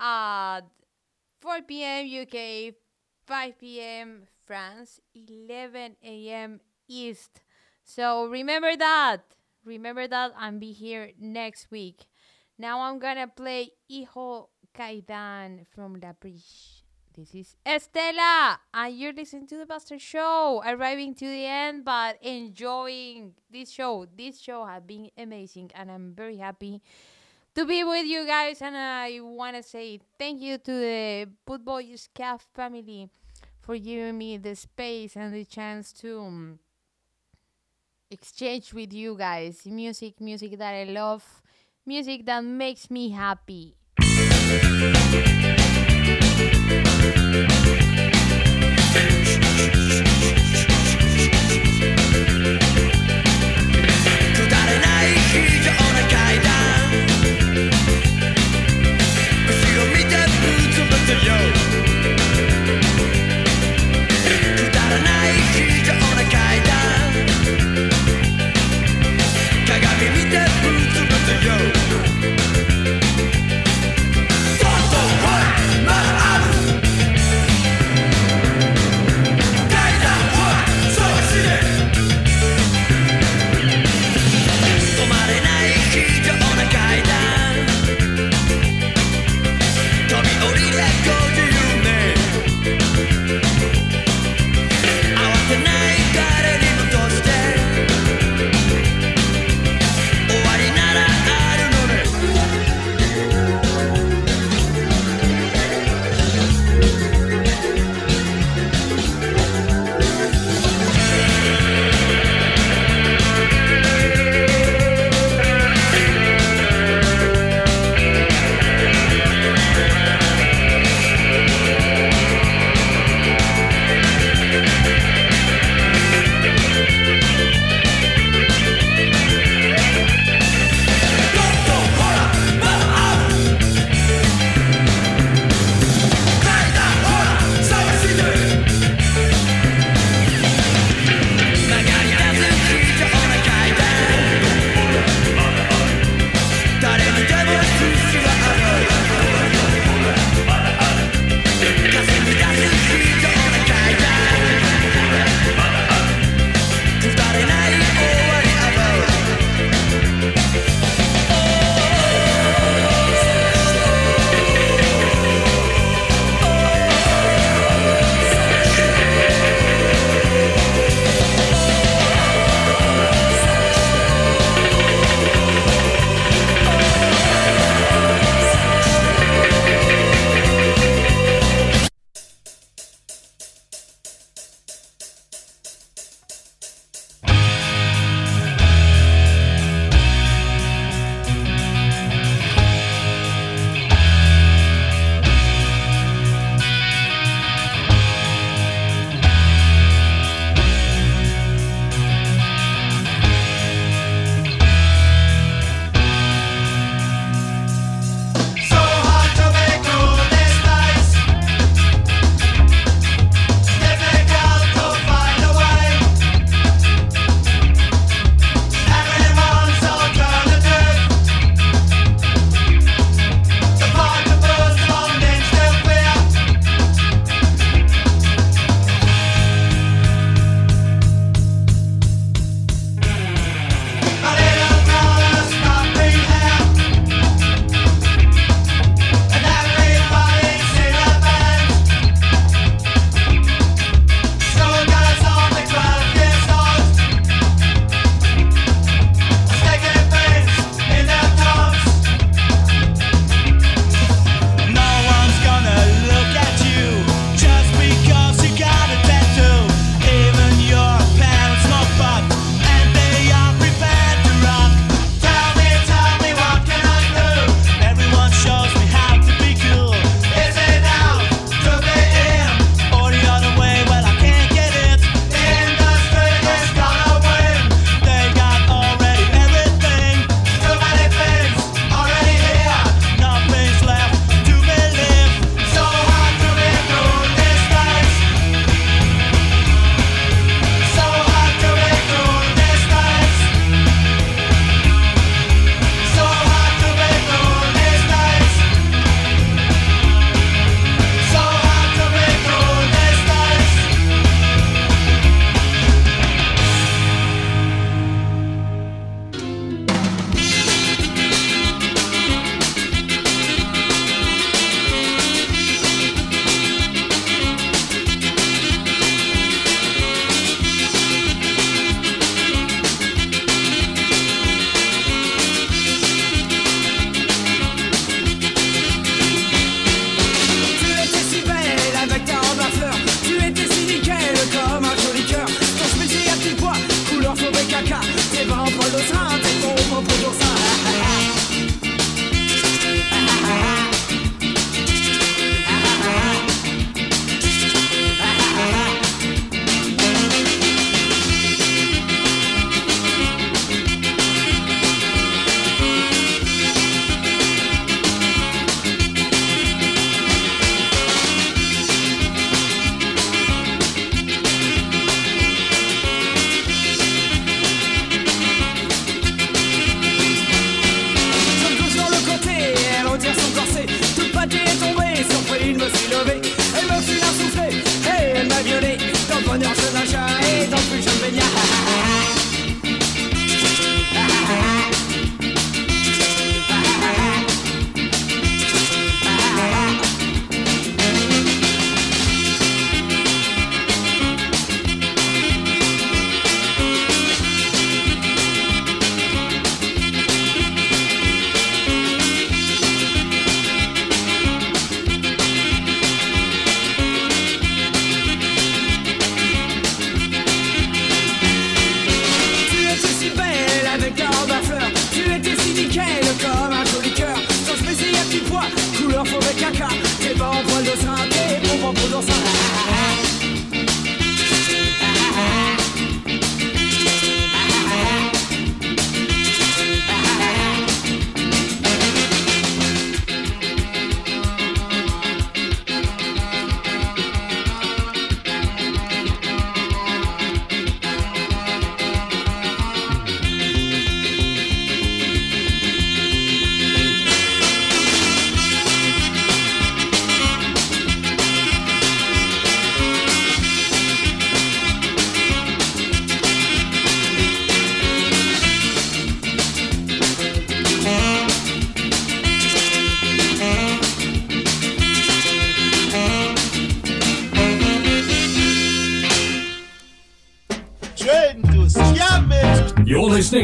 at 0.00 0.62
4 1.42 1.60
p.m. 1.68 2.22
UK, 2.22 2.76
5 3.26 3.58
p.m. 3.58 4.22
France, 4.46 5.00
11 5.14 5.96
a.m. 6.02 6.60
East. 6.88 7.42
So 7.84 8.24
remember 8.24 8.74
that. 8.74 9.20
Remember 9.64 10.06
that 10.06 10.32
and 10.38 10.60
be 10.60 10.72
here 10.72 11.12
next 11.18 11.70
week. 11.70 12.04
Now 12.58 12.80
I'm 12.80 12.98
gonna 12.98 13.28
play 13.28 13.70
Hijo 13.90 14.50
Kaidan 14.76 15.66
from 15.74 15.98
La 16.02 16.12
Briche. 16.12 16.82
This 17.16 17.34
is 17.34 17.56
Estela, 17.64 18.58
and 18.74 18.98
you're 18.98 19.12
listening 19.12 19.46
to 19.46 19.56
the 19.56 19.66
Buster 19.66 20.00
Show, 20.00 20.62
arriving 20.66 21.14
to 21.14 21.24
the 21.24 21.46
end, 21.46 21.84
but 21.84 22.18
enjoying 22.20 23.34
this 23.48 23.70
show. 23.70 24.06
This 24.16 24.40
show 24.40 24.64
has 24.64 24.82
been 24.82 25.10
amazing, 25.16 25.70
and 25.76 25.92
I'm 25.92 26.12
very 26.12 26.38
happy 26.38 26.82
to 27.54 27.64
be 27.64 27.84
with 27.84 28.04
you 28.04 28.26
guys. 28.26 28.60
And 28.60 28.76
I 28.76 29.20
want 29.22 29.56
to 29.56 29.62
say 29.62 30.00
thank 30.18 30.42
you 30.42 30.58
to 30.58 30.72
the 30.72 31.28
Boot 31.46 31.64
Boy 31.64 31.94
Scaff 31.94 32.48
family 32.52 33.08
for 33.60 33.78
giving 33.78 34.18
me 34.18 34.36
the 34.36 34.56
space 34.56 35.16
and 35.16 35.32
the 35.32 35.44
chance 35.44 35.92
to 35.92 36.20
um, 36.20 36.58
exchange 38.14 38.72
with 38.72 38.92
you 38.92 39.16
guys 39.18 39.66
music, 39.66 40.20
music 40.20 40.56
that 40.58 40.72
I 40.72 40.84
love, 40.84 41.42
music 41.84 42.24
that 42.26 42.44
makes 42.44 42.90
me 42.90 43.10
happy. 43.10 43.74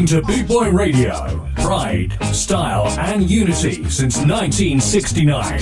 Listening 0.01 0.23
to 0.23 0.27
Boot 0.27 0.49
Boy 0.49 0.71
Radio. 0.71 1.47
Pride, 1.57 2.17
style, 2.35 2.87
and 2.99 3.29
unity 3.29 3.89
since 3.89 4.17
1969. 4.19 5.61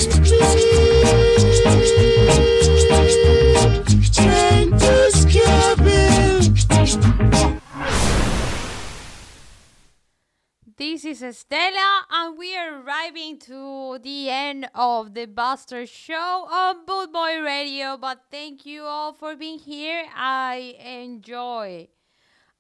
This 10.76 11.04
is 11.04 11.22
Estela, 11.22 12.02
and 12.10 12.38
we 12.38 12.56
are 12.56 12.80
arriving 12.82 13.38
to 13.40 13.98
the 14.02 14.30
end 14.30 14.68
of 14.74 15.14
the 15.14 15.26
Buster 15.26 15.86
Show 15.86 16.46
on 16.50 16.84
Boot 16.86 17.12
Boy 17.12 17.40
Radio. 17.40 17.96
But 17.96 18.22
thank 18.30 18.64
you 18.64 18.82
all 18.82 19.12
for 19.12 19.34
being 19.34 19.58
here. 19.58 20.04
I 20.14 20.76
enjoy 20.84 21.88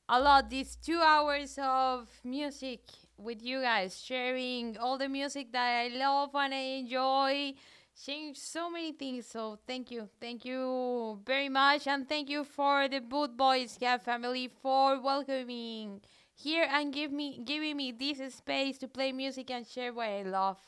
a 0.08 0.20
lot 0.20 0.48
these 0.48 0.76
two 0.76 1.00
hours 1.00 1.58
of 1.60 2.08
music 2.24 2.80
with 3.16 3.42
you 3.42 3.60
guys, 3.62 4.00
sharing 4.00 4.76
all 4.78 4.96
the 4.96 5.08
music 5.08 5.52
that 5.52 5.80
I 5.84 5.88
love 5.88 6.30
and 6.34 6.54
I 6.54 6.80
enjoy, 6.80 7.54
sharing 7.94 8.34
so 8.34 8.70
many 8.70 8.92
things. 8.92 9.26
So 9.26 9.58
thank 9.66 9.90
you, 9.90 10.08
thank 10.20 10.44
you 10.44 11.20
very 11.26 11.48
much, 11.48 11.86
and 11.86 12.08
thank 12.08 12.30
you 12.30 12.44
for 12.44 12.88
the 12.88 13.00
Boot 13.00 13.36
Boys 13.36 13.76
Gap 13.78 14.02
family 14.02 14.48
for 14.48 15.00
welcoming 15.00 16.00
here 16.34 16.66
and 16.70 16.92
give 16.92 17.10
me 17.10 17.40
giving 17.44 17.76
me 17.76 17.92
this 17.92 18.34
space 18.34 18.78
to 18.78 18.88
play 18.88 19.12
music 19.12 19.50
and 19.50 19.66
share 19.66 19.92
what 19.92 20.08
I 20.08 20.22
love. 20.22 20.58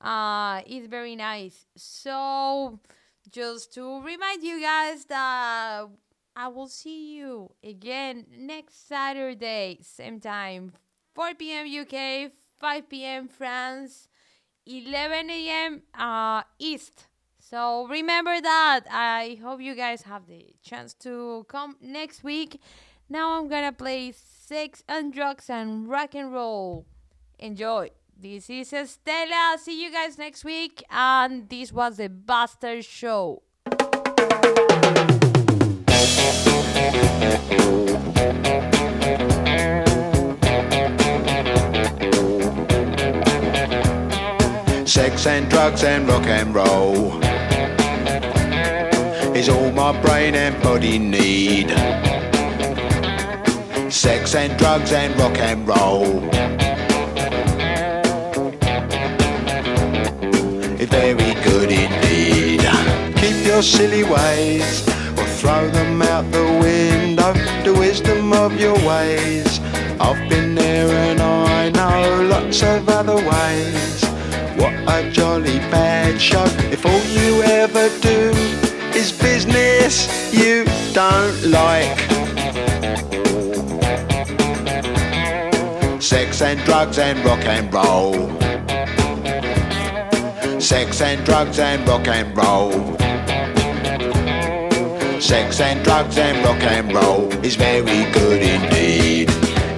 Uh, 0.00 0.62
it's 0.66 0.86
very 0.86 1.14
nice. 1.14 1.66
So 1.76 2.80
just 3.30 3.72
to 3.74 4.00
remind 4.02 4.42
you 4.42 4.60
guys 4.60 5.04
that 5.06 5.86
I 6.36 6.48
will 6.48 6.66
see 6.66 7.16
you 7.16 7.52
again 7.62 8.26
next 8.36 8.88
Saturday, 8.88 9.78
same 9.82 10.18
time, 10.18 10.72
4 11.14 11.34
p.m. 11.34 11.66
UK, 11.66 12.32
5 12.58 12.88
p.m. 12.88 13.28
France, 13.28 14.08
11 14.66 15.30
a.m. 15.30 15.82
Uh, 15.96 16.42
East. 16.58 17.06
So 17.38 17.86
remember 17.86 18.40
that. 18.40 18.80
I 18.90 19.38
hope 19.42 19.60
you 19.60 19.76
guys 19.76 20.02
have 20.02 20.26
the 20.26 20.46
chance 20.62 20.92
to 21.06 21.46
come 21.48 21.76
next 21.80 22.24
week. 22.24 22.60
Now 23.08 23.38
I'm 23.38 23.48
gonna 23.48 23.72
play 23.72 24.12
Sex 24.12 24.82
and 24.88 25.12
Drugs 25.12 25.48
and 25.48 25.86
Rock 25.86 26.16
and 26.16 26.32
Roll. 26.32 26.86
Enjoy. 27.38 27.90
This 28.16 28.50
is 28.50 28.72
Estela. 28.72 29.58
See 29.58 29.84
you 29.84 29.92
guys 29.92 30.18
next 30.18 30.44
week. 30.44 30.82
And 30.90 31.48
this 31.48 31.72
was 31.72 31.98
the 31.98 32.08
Buster 32.08 32.82
Show. 32.82 33.42
Sex 44.86 45.26
and 45.26 45.48
drugs 45.48 45.82
and 45.84 46.08
rock 46.08 46.26
and 46.26 46.54
roll 46.54 47.20
is 49.34 49.48
all 49.48 49.70
my 49.72 49.92
brain 50.02 50.34
and 50.34 50.62
body 50.62 50.98
need. 50.98 51.70
Sex 53.92 54.34
and 54.34 54.56
drugs 54.58 54.92
and 54.92 55.18
rock 55.18 55.38
and 55.38 55.66
roll. 55.66 56.20
Very 60.94 61.34
good 61.42 61.72
indeed. 61.72 62.60
Keep 63.16 63.46
your 63.46 63.62
silly 63.62 64.04
ways 64.04 64.93
throw 65.44 65.68
them 65.68 66.00
out 66.00 66.24
the 66.32 66.46
window. 66.66 67.32
The 67.64 67.74
wisdom 67.78 68.32
of 68.32 68.58
your 68.58 68.76
ways. 68.88 69.60
I've 70.00 70.28
been 70.30 70.54
there 70.54 70.88
and 71.08 71.20
I 71.20 71.68
know 71.68 72.22
lots 72.34 72.62
of 72.62 72.88
other 72.88 73.16
ways. 73.16 74.02
What 74.56 74.74
a 74.96 75.10
jolly 75.10 75.58
bad 75.74 76.18
show. 76.18 76.46
If 76.74 76.86
all 76.86 77.04
you 77.18 77.42
ever 77.42 77.86
do 78.00 78.20
is 79.00 79.12
business 79.12 79.94
you 80.32 80.64
don't 80.94 81.38
like. 81.60 81.98
Sex 86.00 86.40
and 86.40 86.58
drugs 86.64 86.98
and 86.98 87.18
rock 87.22 87.44
and 87.44 87.66
roll. 87.78 88.14
Sex 90.58 91.02
and 91.02 91.22
drugs 91.26 91.58
and 91.58 91.86
rock 91.86 92.08
and 92.08 92.34
roll. 92.34 93.13
Sex 95.24 95.58
and 95.58 95.82
drugs 95.82 96.18
and 96.18 96.44
rock 96.44 96.62
and 96.64 96.92
roll 96.92 97.32
is 97.42 97.56
very 97.56 98.04
good 98.12 98.42
indeed. 98.42 99.30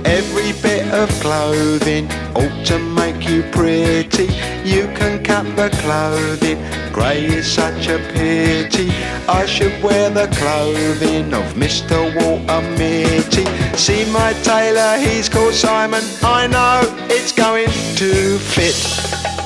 Every 0.04 0.50
bit 0.60 0.92
of 0.92 1.08
clothing 1.20 2.10
ought 2.34 2.66
to 2.66 2.80
make 2.80 3.28
you 3.28 3.44
pretty. 3.52 4.24
You 4.68 4.88
can 4.98 5.22
cut 5.22 5.46
the 5.54 5.70
clothing, 5.82 6.58
grey 6.92 7.26
is 7.26 7.46
such 7.46 7.86
a 7.86 7.98
pity. 8.12 8.90
I 9.28 9.46
should 9.46 9.80
wear 9.84 10.10
the 10.10 10.26
clothing 10.34 11.32
of 11.32 11.44
Mr. 11.54 11.96
Walter 12.16 12.68
Mitty. 12.76 13.46
See 13.76 14.04
my 14.10 14.32
tailor, 14.42 14.98
he's 14.98 15.28
called 15.28 15.54
Simon. 15.54 16.02
I 16.24 16.48
know 16.48 16.80
it's 17.08 17.30
going 17.30 17.70
to 17.98 18.38
fit. 18.38 19.45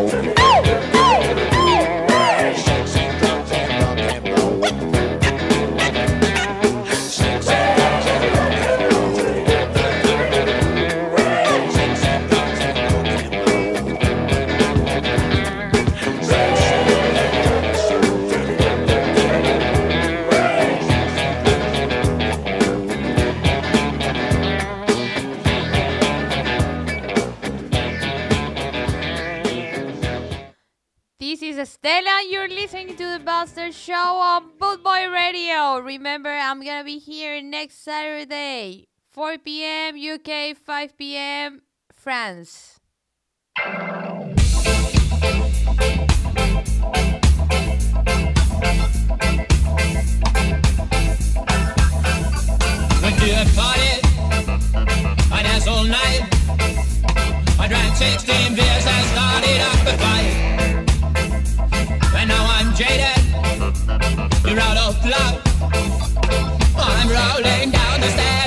Show 33.71 33.93
on 33.93 34.51
Boot 34.59 34.83
Boy 34.83 35.07
Radio. 35.09 35.79
Remember, 35.79 36.29
I'm 36.29 36.61
gonna 36.63 36.83
be 36.83 36.99
here 36.99 37.41
next 37.41 37.81
Saturday, 37.83 38.89
4 39.11 39.37
p.m. 39.37 39.95
UK, 39.95 40.57
5 40.57 40.97
p.m. 40.97 41.61
France. 41.93 42.79
Went 43.57 44.37
to 53.19 53.31
a 53.31 53.45
party, 53.55 54.01
I 55.31 55.43
danced 55.43 55.67
all 55.69 55.85
night. 55.85 56.27
I 57.57 57.67
drank 57.69 57.95
16 57.95 58.55
beers 58.55 58.85
and 58.85 59.05
started 59.07 59.61
up 59.61 59.87
a 59.87 59.97
fight. 59.97 60.33
And 62.19 62.27
now 62.27 62.45
I'm 62.49 62.73
jaded, 62.75 63.20
you're 64.51 64.59
out 64.59 64.77
of 64.77 65.05
luck. 65.05 65.41
I'm 66.75 67.07
rolling 67.07 67.71
down 67.71 68.01
the 68.01 68.09
stairs, 68.09 68.40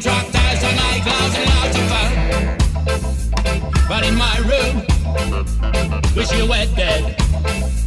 drop 0.00 0.30
dimes 0.30 0.62
on 0.62 0.76
night 0.76 1.02
and 1.34 1.50
lots 1.56 1.76
of 1.76 1.84
fun. 1.90 2.10
But 3.88 4.04
in 4.04 4.14
my 4.14 4.38
room, 4.46 4.84
wish 6.14 6.30
you 6.32 6.46
were 6.46 6.66
dead. 6.76 7.77